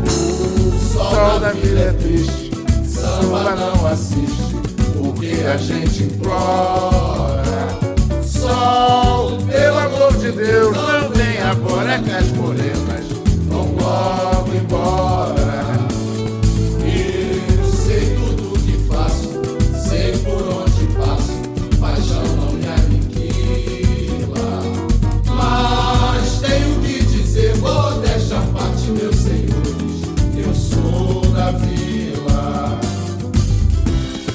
O 0.05 0.93
sol 0.93 1.39
da 1.39 1.51
vila 1.51 1.82
é 1.82 1.93
triste, 1.93 2.51
samba 2.86 3.55
não 3.55 3.88
assiste, 3.88 4.55
porque 5.01 5.43
a 5.51 5.57
gente 5.57 6.03
implora. 6.03 7.41
Sol, 8.24 9.38
pelo 9.47 9.80
amor 9.80 10.15
de 10.17 10.32
Deus, 10.32 10.78
não 10.78 11.09
vem 11.09 11.39
agora 11.41 11.97
que 11.99 12.11
as 12.11 12.32
morenas 12.34 13.01
logo 13.91 14.53
embora. 14.55 15.77
Eu 16.79 17.65
sei 17.65 18.15
tudo 18.15 18.53
o 18.53 18.59
que 18.59 18.77
faço, 18.87 19.29
sei 19.89 20.17
por 20.19 20.41
onde 20.41 20.85
passo, 20.97 21.33
paixão 21.79 22.23
não 22.37 22.53
me 22.53 22.67
aniquila. 22.67 24.61
Mas 25.27 26.39
tenho 26.39 26.79
que 26.81 27.03
dizer, 27.03 27.57
modéstia 27.57 28.37
à 28.37 28.41
parte, 28.57 28.91
meus 28.91 29.15
senhores, 29.17 30.03
eu 30.37 30.53
sou 30.55 31.21
da 31.33 31.51
vila. 31.51 32.79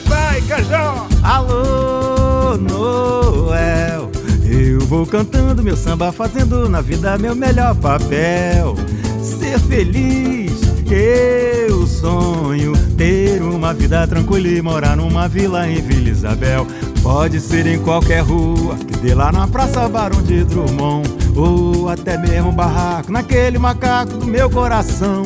Vai, 0.07 0.41
Cajão! 0.43 1.07
Alô, 1.23 2.57
Noel. 2.59 4.11
Eu 4.45 4.81
vou 4.81 5.07
cantando 5.07 5.63
meu 5.63 5.77
samba, 5.77 6.13
fazendo 6.13 6.69
na 6.69 6.81
vida 6.81 7.19
meu 7.19 7.35
melhor 7.35 7.75
papel. 7.75 8.77
Ser 9.47 9.61
feliz, 9.61 10.61
eu 10.91 11.87
sonho. 11.87 12.73
Ter 12.97 13.41
uma 13.43 13.73
vida 13.73 14.05
tranquila 14.05 14.49
e 14.49 14.61
morar 14.61 14.97
numa 14.97 15.29
vila 15.29 15.69
em 15.69 15.81
Vila 15.81 16.09
Isabel. 16.09 16.67
Pode 17.01 17.39
ser 17.41 17.65
em 17.65 17.79
qualquer 17.79 18.23
rua, 18.23 18.75
que 18.75 18.99
dê 18.99 19.15
lá 19.15 19.31
na 19.31 19.47
Praça 19.47 19.89
Barão 19.89 20.21
de 20.21 20.43
Drummond. 20.43 21.09
Ou 21.37 21.89
até 21.89 22.19
mesmo 22.19 22.51
barraco, 22.51 23.13
naquele 23.13 23.57
macaco 23.57 24.15
do 24.15 24.27
meu 24.27 24.51
coração. 24.51 25.23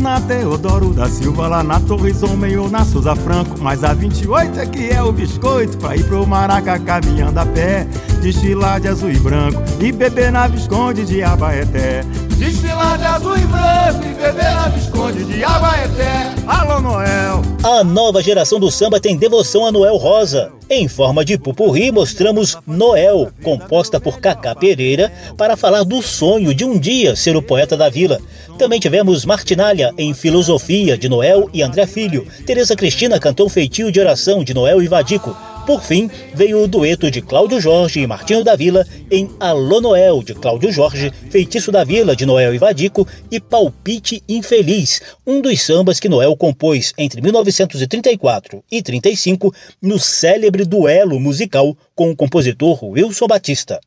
Na 0.00 0.20
Teodoro 0.20 0.92
da 0.92 1.08
Silva, 1.08 1.48
lá 1.48 1.62
na 1.64 1.80
Torres 1.80 2.22
Homem 2.22 2.56
ou 2.56 2.70
na 2.70 2.84
Souza 2.84 3.16
Franco. 3.16 3.56
Mas 3.60 3.82
a 3.82 3.92
28 3.92 4.60
é 4.60 4.66
que 4.66 4.90
é 4.90 5.02
o 5.02 5.10
biscoito 5.10 5.76
pra 5.78 5.96
ir 5.96 6.04
pro 6.04 6.24
Maraca 6.24 6.78
caminhando 6.78 7.38
a 7.38 7.46
pé. 7.46 7.84
desfilar 8.20 8.80
de 8.80 8.88
azul 8.88 9.10
e 9.10 9.18
branco 9.18 9.60
e 9.80 9.90
beber 9.90 10.30
na 10.30 10.46
Visconde 10.46 11.04
de 11.04 11.22
Abaeté. 11.22 12.04
Desfilar 12.38 12.98
de 12.98 13.04
azul 13.04 13.34
e 13.36 13.46
branco 13.46 14.04
e 14.04 14.14
beber 14.14 14.54
na 14.54 14.68
Visconde 14.68 15.24
de 15.24 15.42
Abaeté. 15.42 16.34
Alô, 16.46 16.80
Noel! 16.80 17.42
A 17.64 17.82
nova 17.82 18.22
geração 18.22 18.60
do 18.60 18.70
samba 18.70 19.00
tem 19.00 19.16
devoção 19.16 19.64
a 19.64 19.72
Noel 19.72 19.96
Rosa. 19.96 20.52
Em 20.68 20.86
forma 20.86 21.24
de 21.24 21.38
pupurri, 21.38 21.90
mostramos 21.90 22.58
Noel, 22.66 23.30
composta 23.42 23.98
por 23.98 24.20
Cacá 24.20 24.54
Pereira, 24.54 25.10
para 25.38 25.56
falar 25.56 25.82
do 25.82 26.02
sonho 26.02 26.54
de 26.54 26.62
um 26.62 26.78
dia 26.78 27.16
ser 27.16 27.36
o 27.36 27.42
poeta 27.42 27.74
da 27.74 27.88
vila. 27.88 28.20
Também 28.58 28.78
tivemos 28.78 29.24
Martinalha 29.24 29.94
em 29.96 30.12
Filosofia, 30.12 30.98
de 30.98 31.08
Noel 31.08 31.48
e 31.54 31.62
André 31.62 31.86
Filho. 31.86 32.26
Tereza 32.44 32.76
Cristina 32.76 33.18
cantou 33.18 33.48
Feitio 33.48 33.90
de 33.90 33.98
Oração, 33.98 34.44
de 34.44 34.52
Noel 34.52 34.82
e 34.82 34.88
Vadico. 34.88 35.34
Por 35.66 35.82
fim, 35.82 36.08
veio 36.32 36.62
o 36.62 36.68
dueto 36.68 37.10
de 37.10 37.20
Cláudio 37.20 37.60
Jorge 37.60 38.00
e 38.00 38.06
Martinho 38.06 38.44
da 38.44 38.54
Vila 38.54 38.86
em 39.10 39.28
Alô 39.40 39.80
Noel, 39.80 40.22
de 40.22 40.32
Cláudio 40.32 40.70
Jorge, 40.70 41.12
Feitiço 41.28 41.72
da 41.72 41.82
Vila, 41.82 42.14
de 42.14 42.24
Noel 42.24 42.54
e 42.54 42.58
Vadico 42.58 43.06
e 43.32 43.40
Palpite 43.40 44.22
Infeliz, 44.28 45.02
um 45.26 45.40
dos 45.40 45.60
sambas 45.60 45.98
que 45.98 46.08
Noel 46.08 46.36
compôs 46.36 46.94
entre 46.96 47.20
1934 47.20 48.62
e 48.70 48.80
35 48.80 49.52
no 49.82 49.98
célebre 49.98 50.64
duelo 50.64 51.18
musical 51.18 51.76
com 51.96 52.12
o 52.12 52.16
compositor 52.16 52.84
Wilson 52.84 53.26
Batista. 53.26 53.80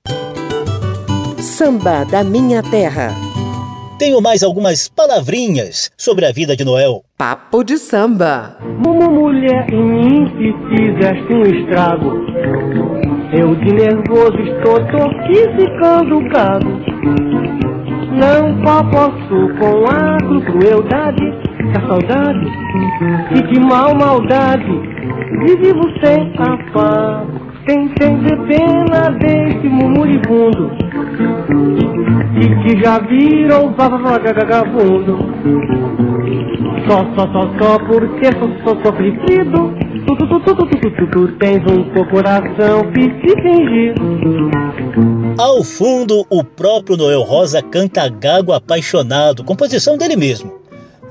Samba 1.41 2.03
da 2.03 2.25
Minha 2.25 2.61
Terra. 2.61 3.28
Tenho 3.99 4.21
mais 4.21 4.43
algumas 4.43 4.87
palavrinhas 4.87 5.91
sobre 5.97 6.25
a 6.25 6.31
vida 6.31 6.55
de 6.55 6.63
Noel. 6.63 7.03
Papo 7.17 7.65
de 7.65 7.77
samba. 7.77 8.57
Uma 8.63 9.09
mulher 9.09 9.67
em 9.73 9.83
mim 9.83 10.25
se 10.37 10.53
fizeste 10.69 11.33
um 11.33 11.41
estrago. 11.41 12.09
Eu 13.37 13.53
de 13.55 13.73
nervoso 13.73 14.37
estou, 14.39 14.79
tô 14.87 15.03
aqui 15.03 15.41
ficando 15.57 16.21
gago. 16.29 16.79
Não 18.15 18.89
posso 18.89 19.49
com 19.59 19.83
a 19.89 20.17
crueldade 20.45 21.25
da 21.73 21.85
saudade 21.85 22.47
e 23.35 23.53
de 23.53 23.59
mal 23.59 23.93
maldade. 23.95 24.79
E 25.45 25.57
vivo 25.57 25.83
sem 26.01 26.33
afago. 26.37 27.48
Tentei 27.69 28.17
ter 28.23 28.35
pena 28.47 29.11
desse 29.19 29.69
murmuribundo 29.69 30.71
E 32.41 32.63
que 32.63 32.83
já 32.83 32.97
virou 32.97 33.71
vagabundo 33.77 35.19
Só, 36.87 37.05
só, 37.13 37.31
só, 37.31 37.41
só 37.59 37.77
porque 37.85 38.25
sou, 38.39 38.49
sou 38.63 38.83
sofrido 38.83 39.71
Tu, 40.07 40.15
tu, 40.15 40.27
tu, 40.27 40.39
tu, 40.39 40.55
tu, 40.55 40.65
tu, 40.65 40.91
tu, 40.91 41.07
tu 41.11 41.27
tens 41.37 41.61
um 41.71 41.83
coração 42.09 42.91
fingido 42.91 44.01
Ao 45.37 45.63
fundo, 45.63 46.25
o 46.27 46.43
próprio 46.43 46.97
Noel 46.97 47.21
Rosa 47.21 47.61
canta 47.61 48.09
Gago 48.09 48.51
Apaixonado, 48.51 49.43
composição 49.43 49.95
dele 49.95 50.15
mesmo. 50.15 50.59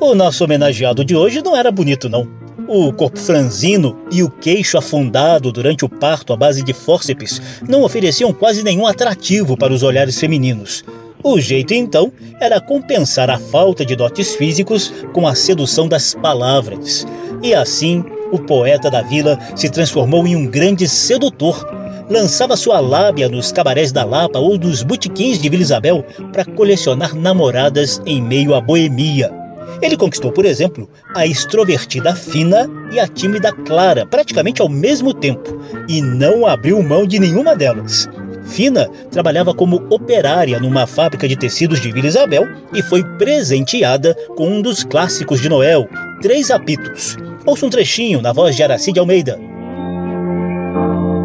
O 0.00 0.12
nosso 0.12 0.42
homenageado 0.42 1.04
de 1.04 1.14
hoje 1.14 1.40
não 1.40 1.56
era 1.56 1.70
bonito, 1.70 2.08
não. 2.08 2.47
O 2.70 2.92
corpo 2.92 3.18
franzino 3.18 3.96
e 4.12 4.22
o 4.22 4.28
queixo 4.28 4.76
afundado 4.76 5.50
durante 5.50 5.86
o 5.86 5.88
parto 5.88 6.34
à 6.34 6.36
base 6.36 6.62
de 6.62 6.74
fórceps 6.74 7.40
não 7.66 7.82
ofereciam 7.82 8.30
quase 8.30 8.62
nenhum 8.62 8.86
atrativo 8.86 9.56
para 9.56 9.72
os 9.72 9.82
olhares 9.82 10.20
femininos. 10.20 10.84
O 11.24 11.40
jeito 11.40 11.72
então 11.72 12.12
era 12.38 12.60
compensar 12.60 13.30
a 13.30 13.38
falta 13.38 13.86
de 13.86 13.96
dotes 13.96 14.34
físicos 14.34 14.92
com 15.14 15.26
a 15.26 15.34
sedução 15.34 15.88
das 15.88 16.12
palavras. 16.12 17.06
E 17.42 17.54
assim, 17.54 18.04
o 18.30 18.38
poeta 18.38 18.90
da 18.90 19.00
vila 19.00 19.38
se 19.56 19.70
transformou 19.70 20.26
em 20.26 20.36
um 20.36 20.46
grande 20.46 20.86
sedutor. 20.86 21.66
Lançava 22.10 22.54
sua 22.54 22.80
lábia 22.80 23.30
nos 23.30 23.50
cabarés 23.50 23.92
da 23.92 24.04
Lapa 24.04 24.38
ou 24.38 24.58
dos 24.58 24.82
botiquins 24.82 25.40
de 25.40 25.48
Vila 25.48 25.62
Isabel 25.62 26.04
para 26.34 26.44
colecionar 26.44 27.14
namoradas 27.14 27.98
em 28.04 28.20
meio 28.20 28.54
à 28.54 28.60
boemia. 28.60 29.37
Ele 29.80 29.96
conquistou, 29.96 30.32
por 30.32 30.44
exemplo, 30.44 30.88
a 31.14 31.26
extrovertida 31.26 32.14
Fina 32.14 32.68
e 32.90 32.98
a 32.98 33.06
tímida 33.06 33.52
Clara 33.52 34.04
praticamente 34.04 34.60
ao 34.60 34.68
mesmo 34.68 35.14
tempo 35.14 35.60
e 35.88 36.02
não 36.02 36.46
abriu 36.46 36.82
mão 36.82 37.06
de 37.06 37.18
nenhuma 37.18 37.54
delas. 37.54 38.08
Fina 38.44 38.88
trabalhava 39.10 39.54
como 39.54 39.86
operária 39.90 40.58
numa 40.58 40.86
fábrica 40.86 41.28
de 41.28 41.36
tecidos 41.36 41.80
de 41.80 41.92
Vila 41.92 42.08
Isabel 42.08 42.44
e 42.72 42.82
foi 42.82 43.04
presenteada 43.16 44.16
com 44.36 44.48
um 44.48 44.62
dos 44.62 44.82
clássicos 44.82 45.40
de 45.40 45.48
Noel, 45.48 45.86
Três 46.20 46.50
Apitos. 46.50 47.16
Ouça 47.46 47.66
um 47.66 47.70
trechinho 47.70 48.20
na 48.20 48.32
voz 48.32 48.56
de 48.56 48.62
Aracide 48.62 48.98
Almeida. 48.98 49.38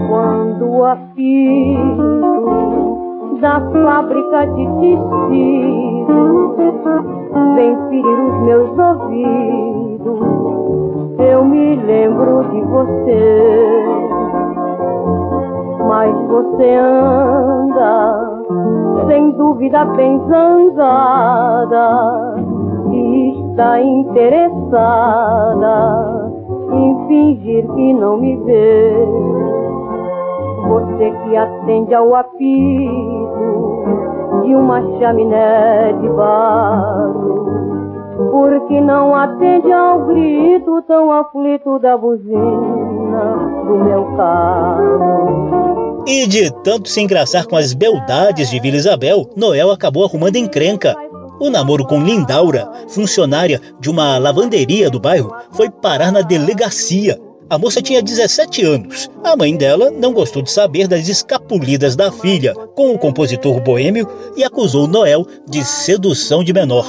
Quando 0.07 0.83
apito 0.83 2.62
da 3.39 3.59
fábrica 3.59 4.45
de 4.47 4.65
tecidos 4.79 6.23
vem 7.55 7.77
ferir 7.89 8.19
os 8.19 8.41
meus 8.43 8.77
ouvidos, 8.77 10.19
eu 11.19 11.45
me 11.45 11.75
lembro 11.75 12.43
de 12.49 12.61
você. 12.61 13.83
Mas 15.87 16.15
você 16.27 16.75
anda, 16.75 18.41
sem 19.07 19.31
dúvida, 19.31 19.85
bem 19.85 20.19
zangada 20.27 21.87
e 22.91 23.29
está 23.49 23.81
interessada 23.81 25.03
em 26.71 27.07
fingir 27.07 27.67
que 27.73 27.93
não 27.93 28.17
me 28.17 28.35
vê. 28.37 29.62
Você 30.67 31.11
que 31.11 31.35
atende 31.35 31.93
ao 31.93 32.15
apito 32.15 33.23
de 34.43 34.55
uma 34.55 34.81
chaminé 34.99 35.93
de 36.01 36.09
barro, 36.09 37.33
porque 38.31 38.79
não 38.81 39.13
atende 39.13 39.71
ao 39.71 40.05
grito 40.05 40.81
tão 40.87 41.11
aflito 41.11 41.79
da 41.79 41.97
buzina 41.97 43.35
do 43.67 43.75
meu 43.83 44.05
carro. 44.15 46.03
E 46.07 46.27
de 46.27 46.51
tanto 46.63 46.89
se 46.89 47.01
engraçar 47.01 47.45
com 47.45 47.55
as 47.55 47.73
beldades 47.73 48.49
de 48.49 48.59
Vila 48.59 48.75
Isabel, 48.75 49.29
Noel 49.35 49.71
acabou 49.71 50.03
arrumando 50.05 50.35
encrenca. 50.35 50.95
O 51.39 51.49
namoro 51.49 51.85
com 51.85 51.99
Lindaura, 51.99 52.69
funcionária 52.87 53.59
de 53.79 53.89
uma 53.89 54.17
lavanderia 54.17 54.89
do 54.89 54.99
bairro, 54.99 55.33
foi 55.51 55.69
parar 55.69 56.11
na 56.11 56.21
delegacia. 56.21 57.17
A 57.53 57.57
moça 57.59 57.83
tinha 57.83 58.01
17 58.01 58.65
anos. 58.65 59.11
A 59.23 59.35
mãe 59.35 59.55
dela 59.55 59.91
não 59.91 60.11
gostou 60.11 60.41
de 60.41 60.49
saber 60.49 60.87
das 60.87 61.07
escapulidas 61.07 61.95
da 61.95 62.11
filha 62.11 62.55
com 62.73 62.91
o 62.91 62.97
compositor 62.97 63.61
boêmio 63.61 64.09
e 64.35 64.43
acusou 64.43 64.87
Noel 64.87 65.23
de 65.47 65.63
sedução 65.63 66.43
de 66.43 66.51
menor. 66.51 66.87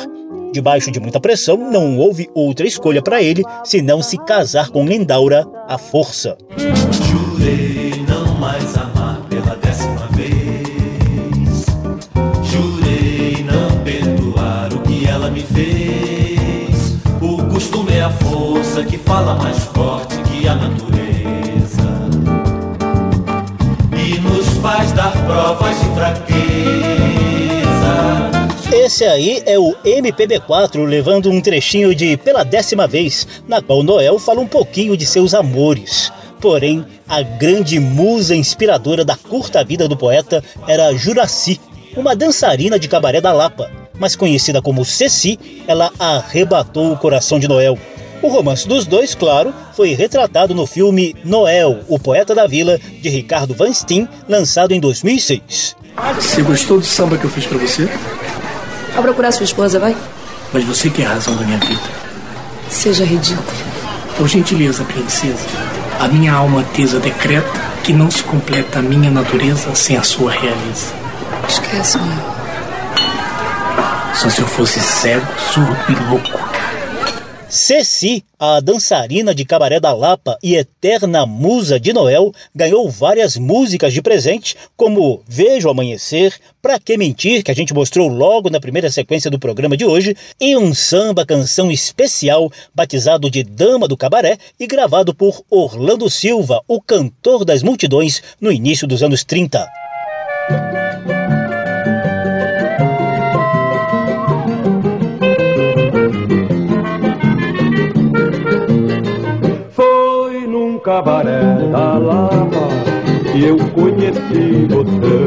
Debaixo 0.55 0.91
de 0.91 0.99
muita 0.99 1.21
pressão, 1.21 1.59
não 1.59 1.99
houve 1.99 2.31
outra 2.33 2.67
escolha 2.67 3.03
para 3.03 3.23
ele 3.23 3.43
senão 3.63 4.01
se 4.01 4.17
casar 4.17 4.71
com 4.71 4.87
Lindaura 4.87 5.47
à 5.69 5.77
força. 5.77 6.35
Jurei 6.57 8.03
não 8.09 8.33
mais 8.37 8.75
amar 8.75 9.21
pela 9.29 9.57
décima 9.57 10.09
vez. 10.13 11.67
Jurei 12.43 13.45
não 13.45 13.85
perdoar 13.85 14.73
o 14.73 14.79
que 14.79 15.07
ela 15.07 15.29
me 15.31 15.43
fez. 15.43 16.97
O 17.21 17.53
costume 17.53 17.93
é 17.93 18.01
a 18.01 18.11
força 18.11 18.83
que 18.83 18.97
fala 18.97 19.35
mais 19.35 19.74
de 25.45 25.95
fraqueza. 25.95 26.35
Esse 28.73 29.05
aí 29.05 29.43
é 29.45 29.59
o 29.59 29.75
MPB4 29.85 30.83
levando 30.87 31.31
um 31.31 31.39
trechinho 31.39 31.95
de 31.95 32.17
Pela 32.17 32.43
Décima 32.43 32.87
Vez, 32.87 33.29
na 33.47 33.61
qual 33.61 33.83
Noel 33.83 34.19
fala 34.19 34.41
um 34.41 34.47
pouquinho 34.47 34.97
de 34.97 35.05
seus 35.05 35.35
amores. 35.35 36.11
Porém, 36.41 36.85
a 37.07 37.21
grande 37.21 37.79
musa 37.79 38.35
inspiradora 38.35 39.05
da 39.05 39.17
curta 39.17 39.63
vida 39.63 39.87
do 39.87 39.99
poeta 39.99 40.43
era 40.67 40.95
Juraci, 40.95 41.61
uma 41.95 42.17
dançarina 42.17 42.79
de 42.79 42.89
cabaré 42.89 43.21
da 43.21 43.33
Lapa. 43.33 43.71
Mas 43.99 44.17
conhecida 44.17 44.63
como 44.63 44.83
Ceci, 44.85 45.39
ela 45.69 45.93
arrebatou 45.99 46.91
o 46.91 46.97
coração 46.97 47.39
de 47.39 47.47
Noel. 47.47 47.79
O 48.25 48.29
romance 48.29 48.67
dos 48.67 48.87
dois, 48.87 49.15
claro, 49.15 49.53
foi 49.75 49.93
retratado 49.93 50.55
no 50.55 50.67
filme 50.67 51.15
Noel, 51.23 51.81
o 51.89 51.99
Poeta 51.99 52.35
da 52.35 52.47
Vila, 52.47 52.81
de 53.03 53.11
Ricardo 53.11 53.53
Van 53.53 53.71
Steen, 53.71 54.09
lançado 54.27 54.73
em 54.73 54.81
2006. 54.81 55.77
Você 56.15 56.41
gostou 56.41 56.81
do 56.81 56.87
samba 56.87 57.19
que 57.19 57.25
eu 57.25 57.31
fiz 57.31 57.45
pra 57.45 57.59
você? 57.59 57.85
Vai 58.95 59.03
procurar 59.03 59.31
sua 59.31 59.45
esposa, 59.45 59.79
vai? 59.79 59.95
Mas 60.55 60.65
você 60.65 60.89
que 60.89 61.03
é 61.03 61.05
a 61.05 61.11
razão 61.11 61.37
da 61.37 61.43
minha 61.45 61.59
vida. 61.59 61.83
Seja 62.71 63.05
ridículo. 63.05 63.45
Por 64.17 64.27
gentileza, 64.27 64.85
princesa, 64.85 65.45
a 66.01 66.09
minha 66.09 66.33
alma 66.33 66.65
tesa 66.75 66.99
decreta 66.99 67.61
que 67.83 67.93
não 67.93 68.11
se 68.11 68.23
completa 68.23 68.79
a 68.79 68.83
minha 68.83 69.11
natureza 69.11 69.75
sem 69.75 69.99
a 69.99 70.03
sua 70.03 70.33
realeza. 70.33 70.95
Esquece, 71.47 71.99
meu. 71.99 72.25
Só 74.15 74.31
se 74.31 74.41
eu 74.41 74.47
fosse 74.47 74.81
cego, 74.81 75.27
surdo 75.53 75.77
e 75.91 76.11
louco. 76.11 76.55
Ceci, 77.55 78.25
a 78.37 78.59
dançarina 78.59 79.33
de 79.33 79.45
cabaré 79.45 79.79
da 79.79 79.93
Lapa 79.93 80.37
e 80.43 80.57
eterna 80.57 81.25
musa 81.25 81.79
de 81.79 81.93
Noel, 81.93 82.33
ganhou 82.53 82.91
várias 82.91 83.37
músicas 83.37 83.93
de 83.93 84.03
presente, 84.03 84.57
como 84.77 85.23
Vejo 85.29 85.71
Amanhecer, 85.71 86.35
Pra 86.61 86.81
Que 86.81 86.99
Mentir, 86.99 87.45
que 87.45 87.53
a 87.53 87.55
gente 87.55 87.73
mostrou 87.73 88.09
logo 88.09 88.51
na 88.51 88.59
primeira 88.59 88.91
sequência 88.91 89.31
do 89.31 89.39
programa 89.39 89.77
de 89.77 89.85
hoje, 89.85 90.17
e 90.41 90.57
um 90.57 90.75
samba 90.75 91.25
canção 91.25 91.71
especial 91.71 92.51
batizado 92.75 93.31
de 93.31 93.45
Dama 93.45 93.87
do 93.87 93.97
Cabaré 93.97 94.37
e 94.59 94.67
gravado 94.67 95.15
por 95.15 95.41
Orlando 95.49 96.11
Silva, 96.11 96.61
o 96.67 96.83
cantor 96.83 97.45
das 97.45 97.63
multidões, 97.63 98.21
no 98.41 98.51
início 98.51 98.85
dos 98.85 99.01
anos 99.01 99.23
30. 99.23 99.65
Cabaré 110.95 111.43
da 111.73 111.99
Lapa 111.99 112.69
que 113.33 113.45
eu 113.47 113.57
conheci 113.75 114.69
você. 114.71 115.19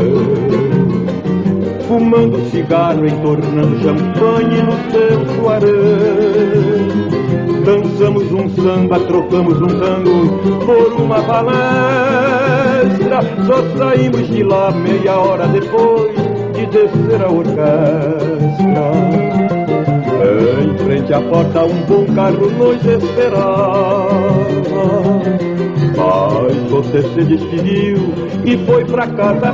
Fumando 1.85 2.39
cigarro, 2.49 3.05
entornando 3.05 3.77
champanhe 3.81 4.61
no 4.63 4.71
seu 4.91 5.25
soaré. 5.35 5.67
Dançamos 7.65 8.31
um 8.31 8.49
samba, 8.55 8.97
trocamos 9.01 9.61
um 9.61 9.67
tango 9.67 10.39
por 10.65 10.93
uma 11.01 11.21
palestra. 11.23 13.19
Só 13.45 13.57
saímos 13.77 14.25
de 14.29 14.43
lá 14.43 14.71
meia 14.71 15.17
hora 15.17 15.47
depois 15.47 16.15
de 16.55 16.65
descer 16.67 17.21
a 17.21 17.29
orquestra. 17.29 18.87
Em 20.67 20.77
frente 20.79 21.13
à 21.13 21.21
porta 21.21 21.63
um 21.63 21.81
bom 21.85 22.05
carro 22.13 22.49
nos 22.51 22.85
esperava. 22.85 23.47
Mas 25.95 26.69
você 26.69 27.01
se 27.01 27.23
despediu 27.23 28.13
e 28.45 28.57
foi 28.65 28.83
pra 28.83 29.07
casa 29.07 29.53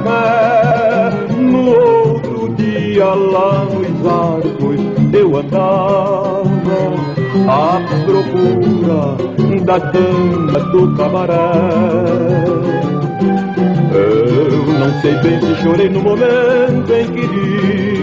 No 1.38 1.70
outro 1.70 2.50
dia 2.56 3.06
lá 3.06 3.66
nos 3.66 4.08
arcos 4.08 4.80
eu 5.14 5.38
andava 5.38 6.34
À 7.48 7.80
procura 8.06 9.16
da 9.64 9.78
dama 9.78 10.60
do 10.72 10.96
cabaré. 10.96 11.34
Eu 13.94 14.66
não 14.80 15.02
sei 15.02 15.14
bem 15.18 15.40
se 15.40 15.62
chorei 15.62 15.90
no 15.90 16.02
momento 16.02 16.92
em 16.92 17.06
que 17.06 17.28
dia 17.28 17.94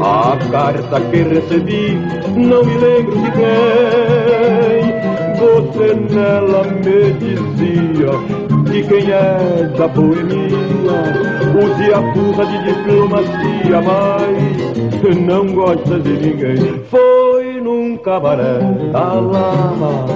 a 0.00 0.36
carta 0.50 1.00
que 1.00 1.22
recebi, 1.22 1.98
não 2.36 2.64
me 2.64 2.76
lembro 2.76 3.16
de 3.20 3.30
quem. 3.32 4.92
Você 5.42 5.94
nela 6.14 6.62
me 6.64 7.12
dizia 7.14 8.12
que 8.70 8.82
quem 8.84 9.10
é 9.10 9.68
da 9.76 9.88
boemia 9.88 10.92
use 11.58 11.92
a 11.92 12.00
burra 12.00 12.46
de 12.46 12.58
diplomacia, 12.64 13.80
mas 13.82 15.16
não 15.18 15.46
gosta 15.52 15.98
de 15.98 16.12
ninguém. 16.12 16.82
Foi 16.88 17.60
num 17.60 17.96
cabaré 17.96 18.60
da 18.92 19.14
lama. 19.14 20.06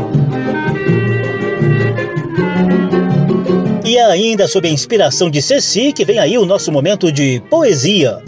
E 3.85 3.99
ainda 3.99 4.49
sob 4.49 4.69
a 4.69 4.71
inspiração 4.71 5.31
de 5.31 5.41
Ceci, 5.41 5.93
que 5.93 6.05
vem 6.05 6.19
aí 6.19 6.37
o 6.37 6.45
nosso 6.45 6.73
momento 6.73 7.11
de 7.11 7.41
poesia. 7.49 8.23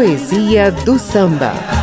Poesia 0.00 0.70
do 0.72 0.98
Samba. 0.98 1.79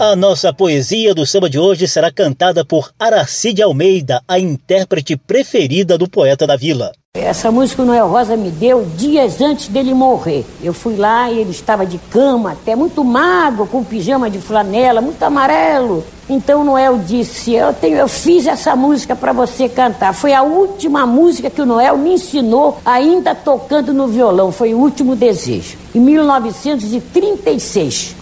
A 0.00 0.14
nossa 0.14 0.52
poesia 0.52 1.12
do 1.12 1.26
samba 1.26 1.50
de 1.50 1.58
hoje 1.58 1.88
será 1.88 2.12
cantada 2.12 2.64
por 2.64 2.92
Aracide 2.96 3.60
Almeida, 3.60 4.22
a 4.28 4.38
intérprete 4.38 5.16
preferida 5.16 5.98
do 5.98 6.08
poeta 6.08 6.46
da 6.46 6.54
vila. 6.54 6.92
Essa 7.16 7.50
música 7.50 7.82
o 7.82 7.84
Noel 7.84 8.06
Rosa 8.06 8.36
me 8.36 8.48
deu 8.48 8.86
dias 8.96 9.40
antes 9.40 9.66
dele 9.66 9.92
morrer. 9.92 10.46
Eu 10.62 10.72
fui 10.72 10.94
lá 10.94 11.28
e 11.32 11.40
ele 11.40 11.50
estava 11.50 11.84
de 11.84 11.98
cama, 11.98 12.52
até 12.52 12.76
muito 12.76 13.02
magro, 13.02 13.66
com 13.66 13.82
pijama 13.82 14.30
de 14.30 14.38
flanela, 14.38 15.00
muito 15.00 15.20
amarelo. 15.20 16.04
Então 16.28 16.62
Noel 16.62 16.98
disse: 16.98 17.54
Eu, 17.54 17.74
tenho, 17.74 17.96
eu 17.96 18.06
fiz 18.06 18.46
essa 18.46 18.76
música 18.76 19.16
para 19.16 19.32
você 19.32 19.68
cantar. 19.68 20.14
Foi 20.14 20.32
a 20.32 20.42
última 20.42 21.04
música 21.06 21.50
que 21.50 21.60
o 21.60 21.66
Noel 21.66 21.98
me 21.98 22.12
ensinou, 22.12 22.78
ainda 22.84 23.34
tocando 23.34 23.92
no 23.92 24.06
violão. 24.06 24.52
Foi 24.52 24.74
o 24.74 24.78
último 24.78 25.16
desejo. 25.16 25.76
Em 25.92 25.98
1936. 25.98 28.17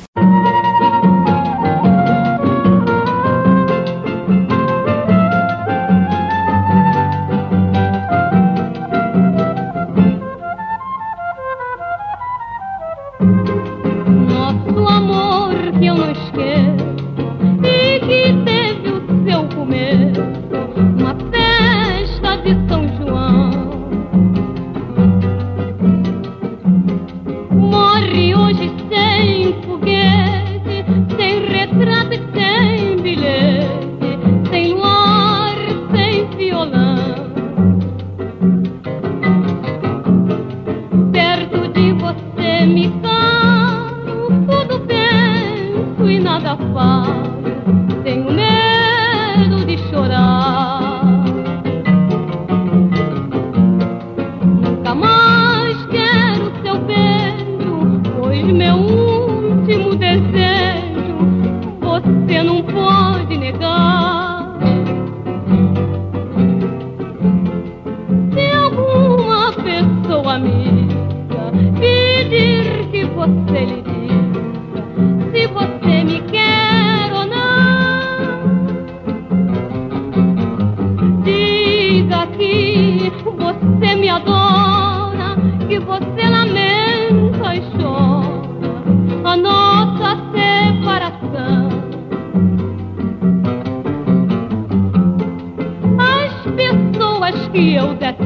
Para 97.57 98.26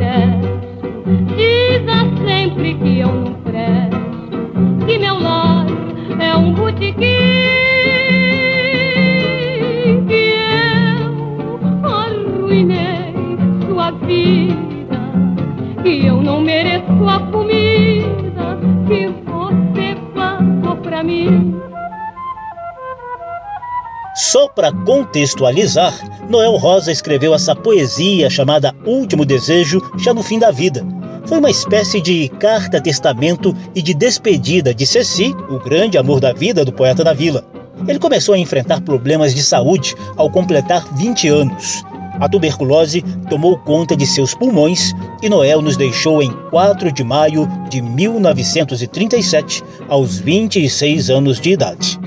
contextualizar, 25.01 25.95
Noel 26.29 26.57
Rosa 26.57 26.93
escreveu 26.93 27.35
essa 27.35 27.57
poesia 27.57 28.29
chamada 28.29 28.75
Último 28.85 29.25
Desejo 29.25 29.81
já 29.97 30.13
no 30.13 30.23
fim 30.23 30.39
da 30.39 30.51
vida. 30.51 30.87
Foi 31.25 31.39
uma 31.39 31.51
espécie 31.51 32.03
de 32.03 32.29
carta-testamento 32.39 33.57
e 33.75 33.81
de 33.81 33.95
despedida 33.95 34.75
de 34.75 34.87
Ceci, 34.87 35.35
o 35.49 35.59
grande 35.59 35.97
amor 35.97 36.21
da 36.21 36.35
vida 36.35 36.65
do 36.65 36.73
poeta 36.73 37.03
da 37.03 37.15
vila. 37.15 37.45
Ele 37.89 37.99
começou 37.99 38.35
a 38.35 38.39
enfrentar 38.39 38.83
problemas 38.83 39.35
de 39.35 39.43
saúde 39.43 39.95
ao 40.17 40.31
completar 40.31 40.85
20 40.95 41.29
anos. 41.29 41.83
A 42.21 42.29
tuberculose 42.29 43.03
tomou 43.31 43.57
conta 43.57 43.97
de 43.97 44.07
seus 44.07 44.35
pulmões 44.35 44.93
e 45.23 45.31
Noel 45.31 45.63
nos 45.63 45.79
deixou 45.79 46.23
em 46.23 46.31
4 46.51 46.93
de 46.93 47.03
maio 47.03 47.49
de 47.71 47.81
1937, 47.81 49.63
aos 49.89 50.19
26 50.19 51.09
anos 51.09 51.41
de 51.41 51.53
idade. 51.53 51.99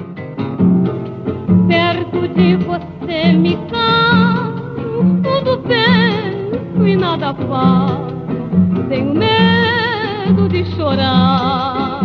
Nada 7.18 7.34
faço. 7.48 8.88
Tenho 8.90 9.14
medo 9.14 10.50
de 10.50 10.66
chorar. 10.76 12.02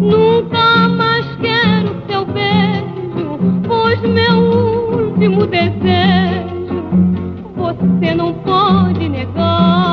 Nunca 0.00 0.88
mais 0.88 1.26
quero 1.36 1.94
seu 2.08 2.24
beijo, 2.26 3.38
pois 3.66 4.00
meu 4.00 5.10
último 5.10 5.46
desejo 5.46 6.84
você 7.56 8.14
não 8.14 8.32
pode 8.34 9.08
negar. 9.08 9.85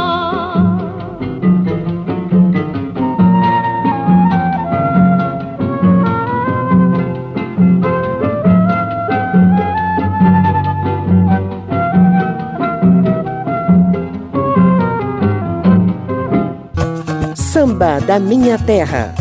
Da 17.84 18.18
Minha 18.18 18.58
Terra. 18.58 19.14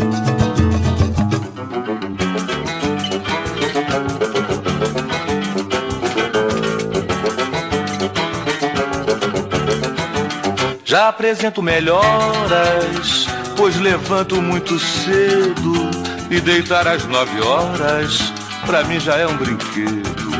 Já 10.85 11.09
apresento 11.09 11.61
melhoras, 11.61 13.27
pois 13.57 13.77
levanto 13.81 14.41
muito 14.41 14.79
cedo 14.79 15.91
e 16.31 16.39
deitar 16.39 16.87
às 16.87 17.05
nove 17.05 17.41
horas, 17.41 18.31
pra 18.65 18.85
mim 18.85 18.97
já 18.97 19.17
é 19.17 19.27
um 19.27 19.35
brinquedo. 19.35 20.31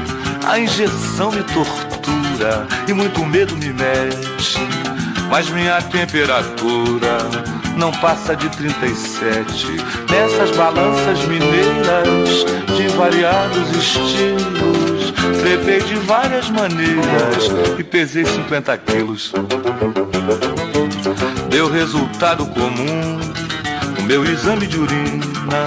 A 0.48 0.58
injeção 0.58 1.30
me 1.30 1.44
tortura 1.44 2.68
e 2.88 2.94
muito 2.94 3.26
medo 3.26 3.54
me 3.58 3.74
mexe, 3.74 4.60
mas 5.30 5.50
minha 5.50 5.82
temperatura 5.82 7.53
não 7.78 7.92
passa 7.92 8.36
de 8.36 8.50
37. 8.50 9.68
Nessas 10.10 10.50
balanças 10.56 11.24
mineiras 11.26 12.46
de 12.76 12.88
variados 12.96 13.70
estilos, 13.72 15.14
trepei 15.42 15.82
de 15.82 15.94
várias 16.06 16.50
maneiras 16.50 17.52
e 17.78 17.84
pesei 17.84 18.26
50 18.26 18.76
quilos. 18.80 19.32
Deu 21.50 21.70
resultado 21.70 22.48
comum 22.48 23.20
o 24.00 24.02
meu 24.04 24.26
exame 24.26 24.66
de 24.68 24.80
urina, 24.80 25.66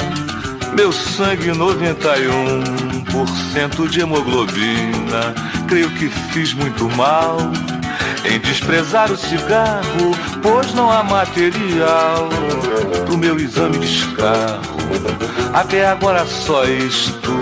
meu 0.75 0.91
sangue 0.93 1.51
91% 1.51 3.89
de 3.89 4.01
hemoglobina. 4.01 5.35
Creio 5.69 5.89
que 5.91 6.09
fiz 6.09 6.53
muito 6.53 6.89
mal 6.97 7.39
em 8.29 8.39
desprezar 8.39 9.11
o 9.11 9.17
cigarro, 9.17 10.17
pois 10.43 10.73
não 10.75 10.91
há 10.91 11.03
material 11.03 12.29
pro 13.05 13.17
meu 13.17 13.39
exame 13.39 13.79
de 13.79 13.87
escarro. 13.87 14.77
Até 15.53 15.87
agora 15.87 16.25
só 16.27 16.65
isto, 16.65 17.33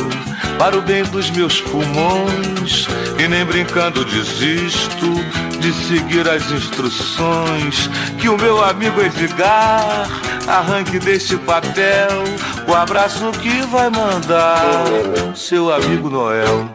para 0.58 0.76
o 0.76 0.82
bem 0.82 1.02
dos 1.04 1.30
meus 1.30 1.60
pulmões, 1.60 2.86
e 3.18 3.28
nem 3.28 3.44
brincando 3.44 4.04
desisto 4.04 5.14
de 5.60 5.72
seguir 5.86 6.28
as 6.28 6.50
instruções 6.50 7.88
que 8.18 8.28
o 8.28 8.36
meu 8.36 8.62
amigo 8.62 9.00
Edgar 9.00 10.08
arranque 10.46 10.98
deste 10.98 11.36
papel 11.38 12.24
o 12.68 12.74
abraço 12.74 13.30
que 13.32 13.62
vai 13.66 13.90
mandar 13.90 14.84
seu 15.34 15.72
amigo 15.72 16.08
Noel. 16.08 16.68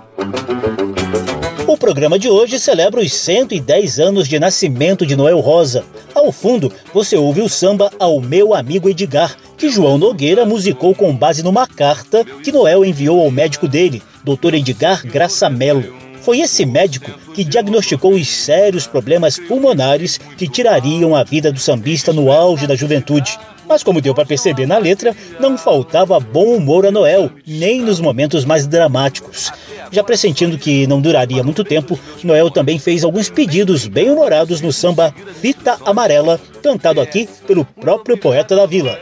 O 1.69 1.77
programa 1.77 2.17
de 2.17 2.27
hoje 2.27 2.57
celebra 2.57 2.99
os 2.99 3.13
110 3.13 3.99
anos 3.99 4.27
de 4.27 4.39
nascimento 4.39 5.05
de 5.05 5.15
Noel 5.15 5.39
Rosa. 5.39 5.85
Ao 6.15 6.31
fundo, 6.31 6.73
você 6.91 7.15
ouve 7.15 7.41
o 7.41 7.47
samba 7.47 7.91
Ao 7.99 8.19
Meu 8.19 8.55
Amigo 8.55 8.89
Edgar, 8.89 9.37
que 9.55 9.69
João 9.69 9.95
Nogueira 9.95 10.47
musicou 10.47 10.95
com 10.95 11.15
base 11.15 11.43
numa 11.43 11.67
carta 11.67 12.25
que 12.43 12.51
Noel 12.51 12.83
enviou 12.83 13.21
ao 13.21 13.29
médico 13.29 13.67
dele, 13.67 14.01
Dr. 14.23 14.55
Edgar 14.55 15.05
Graça 15.05 15.47
Mello. 15.47 16.08
Foi 16.21 16.39
esse 16.39 16.65
médico 16.65 17.11
que 17.33 17.43
diagnosticou 17.43 18.13
os 18.13 18.27
sérios 18.27 18.85
problemas 18.85 19.39
pulmonares 19.39 20.17
que 20.37 20.47
tirariam 20.47 21.15
a 21.15 21.23
vida 21.23 21.51
do 21.51 21.59
sambista 21.59 22.11
no 22.13 22.31
auge 22.31 22.67
da 22.67 22.75
juventude. 22.75 23.37
Mas 23.67 23.83
como 23.83 24.01
deu 24.01 24.15
para 24.15 24.25
perceber 24.25 24.65
na 24.65 24.79
letra, 24.79 25.15
não 25.39 25.55
faltava 25.55 26.19
bom 26.19 26.55
humor 26.55 26.87
a 26.87 26.91
Noel, 26.91 27.29
nem 27.45 27.81
nos 27.81 27.99
momentos 27.99 28.43
mais 28.43 28.65
dramáticos. 28.65 29.51
Já 29.91 30.03
pressentindo 30.03 30.57
que 30.57 30.87
não 30.87 30.99
duraria 30.99 31.43
muito 31.43 31.63
tempo, 31.63 31.99
Noel 32.23 32.49
também 32.49 32.79
fez 32.79 33.03
alguns 33.03 33.29
pedidos 33.29 33.87
bem 33.87 34.09
humorados 34.09 34.59
no 34.59 34.73
samba 34.73 35.13
Fita 35.39 35.77
Amarela, 35.85 36.39
cantado 36.63 36.99
aqui 36.99 37.29
pelo 37.45 37.63
próprio 37.63 38.17
poeta 38.17 38.55
da 38.55 38.65
vila. 38.65 38.97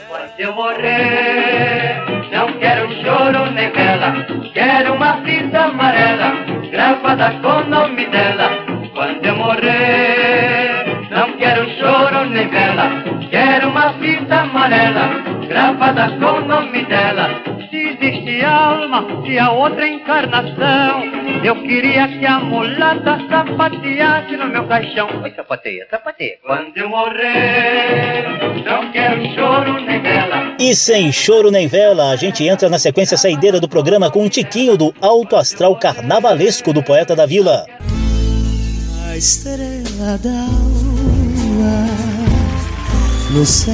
Quero 4.53 4.93
uma 4.93 5.23
fita 5.23 5.59
amarela, 5.59 6.26
gravada 7.07 7.39
com 7.39 7.47
o 7.47 7.69
nome 7.69 8.05
dela. 8.07 8.49
Quando 8.93 9.25
eu 9.25 9.35
morrer, 9.37 11.07
não 11.09 11.31
quero 11.37 11.69
choro 11.79 12.29
nem 12.29 12.49
vela, 12.49 12.89
quero 13.29 13.69
uma 13.69 13.93
fita 13.93 14.41
amarela, 14.41 15.09
gravada 15.47 16.09
com 16.19 16.25
o 16.25 16.45
nome 16.45 16.83
dela. 16.85 17.46
Existe 17.99 18.43
alma, 18.45 19.03
se 19.25 19.39
há 19.39 19.51
outra 19.51 19.87
encarnação, 19.87 21.03
eu 21.43 21.55
queria 21.63 22.07
que 22.07 22.25
a 22.27 22.39
mulata 22.39 23.17
sapateasse 23.27 24.37
no 24.37 24.49
meu 24.49 24.67
caixão. 24.67 25.07
Oi, 25.23 25.33
sapateia, 25.35 25.87
sapateia. 25.89 26.37
Quando 26.45 26.77
eu 26.77 26.89
morrer, 26.89 28.23
não 28.63 28.91
quero 28.91 29.25
choro 29.33 29.81
nem 29.81 29.99
vela. 29.99 30.55
E 30.59 30.75
sem 30.75 31.11
choro 31.11 31.49
nem 31.49 31.67
vela, 31.67 32.11
a 32.11 32.15
gente 32.15 32.47
entra 32.47 32.69
na 32.69 32.77
sequência 32.77 33.17
saideira 33.17 33.59
do 33.59 33.67
programa 33.67 34.11
com 34.11 34.23
um 34.23 34.29
tiquinho 34.29 34.77
do 34.77 34.93
alto 35.01 35.35
astral 35.35 35.75
carnavalesco 35.75 36.71
do 36.71 36.83
poeta 36.83 37.15
da 37.15 37.25
vila. 37.25 37.65
A 39.09 39.17
estrela 39.17 40.19
d'alva 40.19 41.87
no 43.31 43.43
céu 43.43 43.73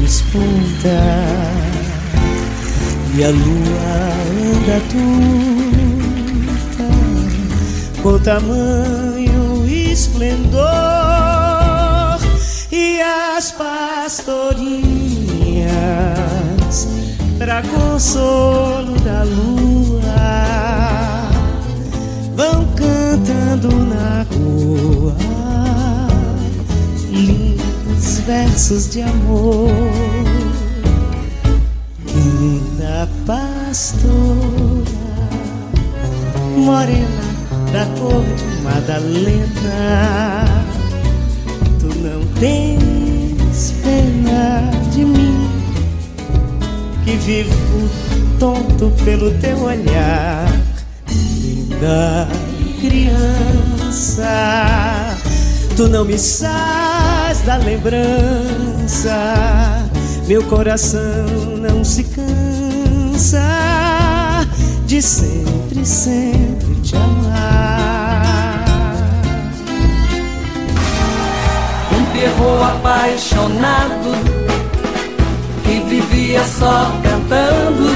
desponta 0.00 1.63
e 3.16 3.22
a 3.22 3.30
lua 3.30 3.44
anda 4.56 4.80
turva 4.90 5.64
com 8.02 8.18
tamanho 8.18 9.64
esplendor 9.66 10.64
e 12.72 13.00
as 13.00 13.52
pastorinhas 13.52 14.74
para 17.38 17.62
consolo 17.62 18.98
da 19.00 19.22
lua 19.22 20.00
vão 22.34 22.66
cantando 22.74 23.68
na 23.86 24.26
rua 24.34 25.14
lindos 27.12 28.18
versos 28.26 28.90
de 28.90 29.02
amor. 29.02 30.53
Linda 32.24 33.06
pastora, 33.26 34.04
morena 36.56 37.24
da 37.70 37.84
cor 37.98 38.24
de 38.24 38.62
Madalena, 38.62 40.44
tu 41.78 41.86
não 41.98 42.24
tens 42.40 43.74
pena 43.82 44.70
de 44.90 45.04
mim, 45.04 45.50
que 47.04 47.16
vivo 47.16 47.90
tonto 48.38 48.90
pelo 49.04 49.30
teu 49.40 49.60
olhar 49.62 50.48
linda 51.10 52.26
criança, 52.80 54.24
tu 55.76 55.88
não 55.88 56.04
me 56.06 56.18
sais 56.18 57.40
da 57.44 57.56
lembrança, 57.56 59.33
meu 60.26 60.42
coração 60.44 61.26
não 61.60 61.84
se 61.84 62.04
cansa 62.04 63.40
de 64.86 65.02
sempre, 65.02 65.84
sempre 65.84 66.74
te 66.76 66.96
amar. 66.96 68.64
Um 71.92 72.04
perro 72.12 72.62
apaixonado 72.62 74.12
que 75.62 75.80
vivia 75.88 76.42
só 76.44 76.90
cantando. 77.02 77.92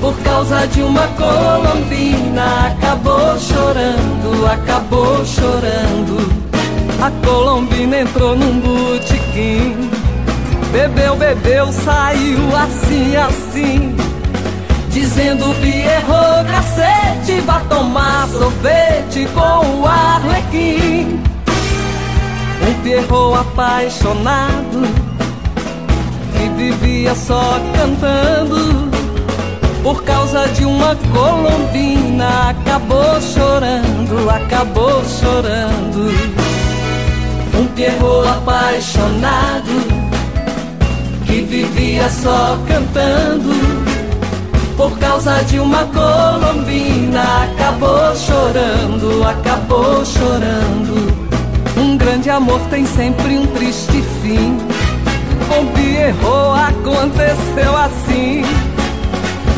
Por 0.00 0.16
causa 0.22 0.66
de 0.68 0.80
uma 0.82 1.06
colombina, 1.08 2.68
acabou 2.68 3.38
chorando, 3.38 4.46
acabou 4.46 5.24
chorando. 5.26 6.40
A 7.02 7.10
colombina 7.26 8.00
entrou 8.00 8.36
num 8.36 8.60
botequim. 8.60 9.99
Bebeu, 10.72 11.16
bebeu, 11.16 11.72
saiu 11.72 12.56
assim, 12.56 13.16
assim. 13.16 13.96
Dizendo 14.90 15.52
Pierrot, 15.60 16.48
cacete, 16.48 17.40
vá 17.40 17.60
tomar 17.68 18.28
sorvete 18.28 19.28
com 19.34 19.80
o 19.80 19.86
arlequim. 19.86 21.20
Um 22.62 22.82
Pierrot 22.84 23.40
apaixonado 23.40 24.82
que 26.36 26.48
vivia 26.50 27.16
só 27.16 27.60
cantando. 27.74 28.90
Por 29.82 30.04
causa 30.04 30.46
de 30.48 30.64
uma 30.64 30.94
colombina, 31.12 32.50
acabou 32.50 33.20
chorando, 33.20 34.30
acabou 34.30 35.02
chorando. 35.04 36.12
Um 37.58 37.66
Pierrot 37.74 38.28
apaixonado 38.28 39.89
que 41.30 41.42
vivia 41.42 42.10
só 42.10 42.58
cantando. 42.66 43.50
Por 44.76 44.98
causa 44.98 45.42
de 45.44 45.60
uma 45.60 45.84
colombina, 45.84 47.22
acabou 47.44 48.16
chorando, 48.16 49.24
acabou 49.24 50.04
chorando. 50.04 51.30
Um 51.76 51.96
grande 51.96 52.30
amor 52.30 52.60
tem 52.68 52.84
sempre 52.84 53.38
um 53.38 53.46
triste 53.46 54.02
fim. 54.22 54.58
Com 55.48 55.66
Pierrot 55.68 56.58
aconteceu 56.68 57.76
assim. 57.76 58.42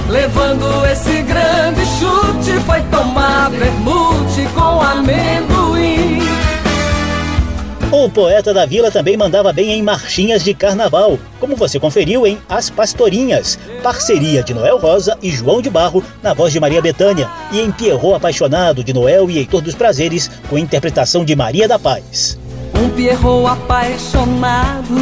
Levando 0.08 0.84
esse 0.92 1.22
grande 1.22 1.86
chute, 1.86 2.60
foi 2.66 2.82
tomar 2.90 3.50
vermute 3.50 4.46
com 4.54 4.82
amendoim. 4.82 6.31
O 7.92 8.08
poeta 8.08 8.54
da 8.54 8.64
vila 8.64 8.90
também 8.90 9.18
mandava 9.18 9.52
bem 9.52 9.72
em 9.72 9.82
marchinhas 9.82 10.42
de 10.42 10.54
carnaval, 10.54 11.18
como 11.38 11.54
você 11.54 11.78
conferiu 11.78 12.26
em 12.26 12.38
As 12.48 12.70
Pastorinhas, 12.70 13.58
parceria 13.82 14.42
de 14.42 14.54
Noel 14.54 14.78
Rosa 14.78 15.18
e 15.20 15.30
João 15.30 15.60
de 15.60 15.68
Barro, 15.68 16.02
na 16.22 16.32
voz 16.32 16.54
de 16.54 16.58
Maria 16.58 16.80
Bethânia, 16.80 17.28
e 17.52 17.60
em 17.60 17.70
Pierrot 17.70 18.14
Apaixonado, 18.14 18.82
de 18.82 18.94
Noel 18.94 19.28
e 19.28 19.36
Heitor 19.36 19.60
dos 19.60 19.74
Prazeres, 19.74 20.30
com 20.48 20.56
interpretação 20.56 21.22
de 21.22 21.36
Maria 21.36 21.68
da 21.68 21.78
Paz. 21.78 22.38
Um 22.74 22.88
Pierrot 22.88 23.46
apaixonado, 23.46 24.94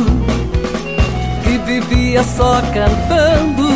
que 1.45 1.59
vivia 1.59 2.25
só 2.25 2.61
cantando 2.75 3.70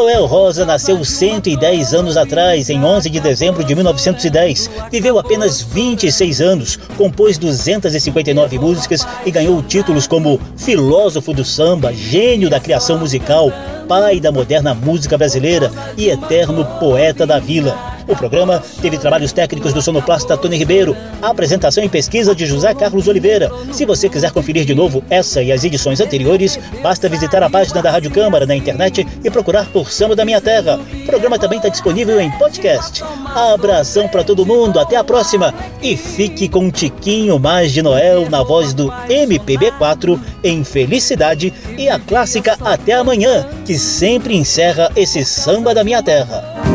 Noel 0.00 0.24
Rosa 0.24 0.64
nasceu 0.64 1.04
110 1.04 1.92
anos 1.92 2.16
atrás, 2.16 2.70
em 2.70 2.82
11 2.82 3.10
de 3.10 3.20
dezembro 3.20 3.62
de 3.62 3.74
1910. 3.74 4.70
Viveu 4.90 5.18
apenas 5.18 5.60
26 5.60 6.40
anos, 6.40 6.78
compôs 6.96 7.36
259 7.36 8.58
músicas 8.58 9.06
e 9.26 9.30
ganhou 9.30 9.62
títulos 9.62 10.06
como 10.06 10.40
filósofo 10.56 11.34
do 11.34 11.44
samba, 11.44 11.92
gênio 11.92 12.48
da 12.48 12.58
criação 12.58 12.98
musical, 12.98 13.52
pai 13.90 14.20
da 14.20 14.30
moderna 14.30 14.72
música 14.72 15.18
brasileira 15.18 15.68
e 15.96 16.10
eterno 16.10 16.64
poeta 16.78 17.26
da 17.26 17.40
vila. 17.40 17.76
O 18.06 18.16
programa 18.16 18.62
teve 18.80 18.98
trabalhos 18.98 19.32
técnicos 19.32 19.72
do 19.72 19.82
sonoplasta 19.82 20.36
Tony 20.36 20.56
Ribeiro, 20.56 20.96
apresentação 21.20 21.82
e 21.82 21.88
pesquisa 21.88 22.34
de 22.34 22.46
José 22.46 22.74
Carlos 22.74 23.08
Oliveira. 23.08 23.50
Se 23.72 23.84
você 23.84 24.08
quiser 24.08 24.32
conferir 24.32 24.64
de 24.64 24.74
novo 24.74 25.02
essa 25.10 25.42
e 25.42 25.52
as 25.52 25.64
edições 25.64 26.00
anteriores, 26.00 26.58
basta 26.82 27.08
visitar 27.08 27.42
a 27.42 27.50
página 27.50 27.82
da 27.82 27.90
Rádio 27.90 28.10
Câmara 28.10 28.46
na 28.46 28.56
internet 28.56 29.06
e 29.24 29.30
procurar 29.30 29.66
por 29.66 29.90
Samba 29.90 30.16
da 30.16 30.24
Minha 30.24 30.40
Terra. 30.40 30.80
O 30.92 31.06
programa 31.06 31.38
também 31.38 31.58
está 31.58 31.68
disponível 31.68 32.20
em 32.20 32.30
podcast. 32.32 33.02
Abração 33.34 34.08
para 34.08 34.24
todo 34.24 34.46
mundo, 34.46 34.80
até 34.80 34.96
a 34.96 35.04
próxima 35.04 35.54
e 35.82 35.96
fique 35.96 36.48
com 36.48 36.64
um 36.64 36.70
tiquinho 36.70 37.38
mais 37.38 37.72
de 37.72 37.82
Noel 37.82 38.28
na 38.28 38.42
voz 38.42 38.72
do 38.72 38.90
MPB4 39.08 40.18
em 40.42 40.64
Felicidade 40.64 41.52
e 41.78 41.88
a 41.88 41.98
clássica 41.98 42.56
Até 42.60 42.94
Amanhã, 42.94 43.46
que 43.64 43.78
sempre 43.80 44.36
encerra 44.36 44.92
esse 44.94 45.24
Samba 45.24 45.74
da 45.74 45.82
Minha 45.82 46.02
Terra. 46.02 46.69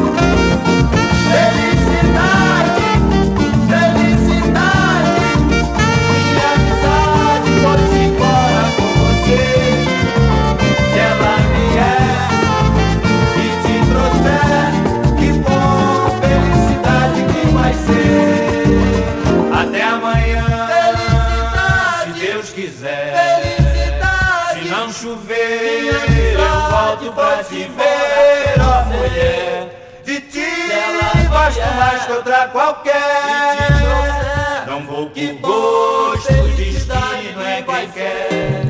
Mais 31.75 32.05
que 32.05 32.11
outra 32.11 32.47
qualquer. 32.47 32.95
Não 34.67 34.85
vou 34.85 35.09
que 35.09 35.33
gosto, 35.33 36.33
destino 36.55 37.41
é 37.41 37.61
quem 37.61 37.89
quer. 37.91 38.65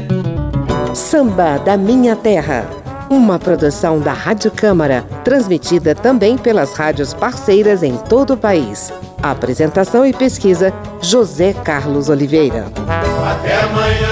Samba 0.93 1.57
da 1.59 1.77
Minha 1.77 2.15
Terra. 2.15 2.65
Uma 3.07 3.37
produção 3.37 3.99
da 3.99 4.13
Rádio 4.13 4.49
Câmara, 4.49 5.03
transmitida 5.23 5.93
também 5.93 6.37
pelas 6.37 6.73
rádios 6.73 7.13
parceiras 7.13 7.83
em 7.83 7.95
todo 7.97 8.33
o 8.33 8.37
país. 8.37 8.91
Apresentação 9.21 10.03
e 10.05 10.11
pesquisa: 10.11 10.73
José 11.01 11.53
Carlos 11.53 12.09
Oliveira. 12.09 12.65
Até 13.23 13.61
amanhã. 13.61 14.04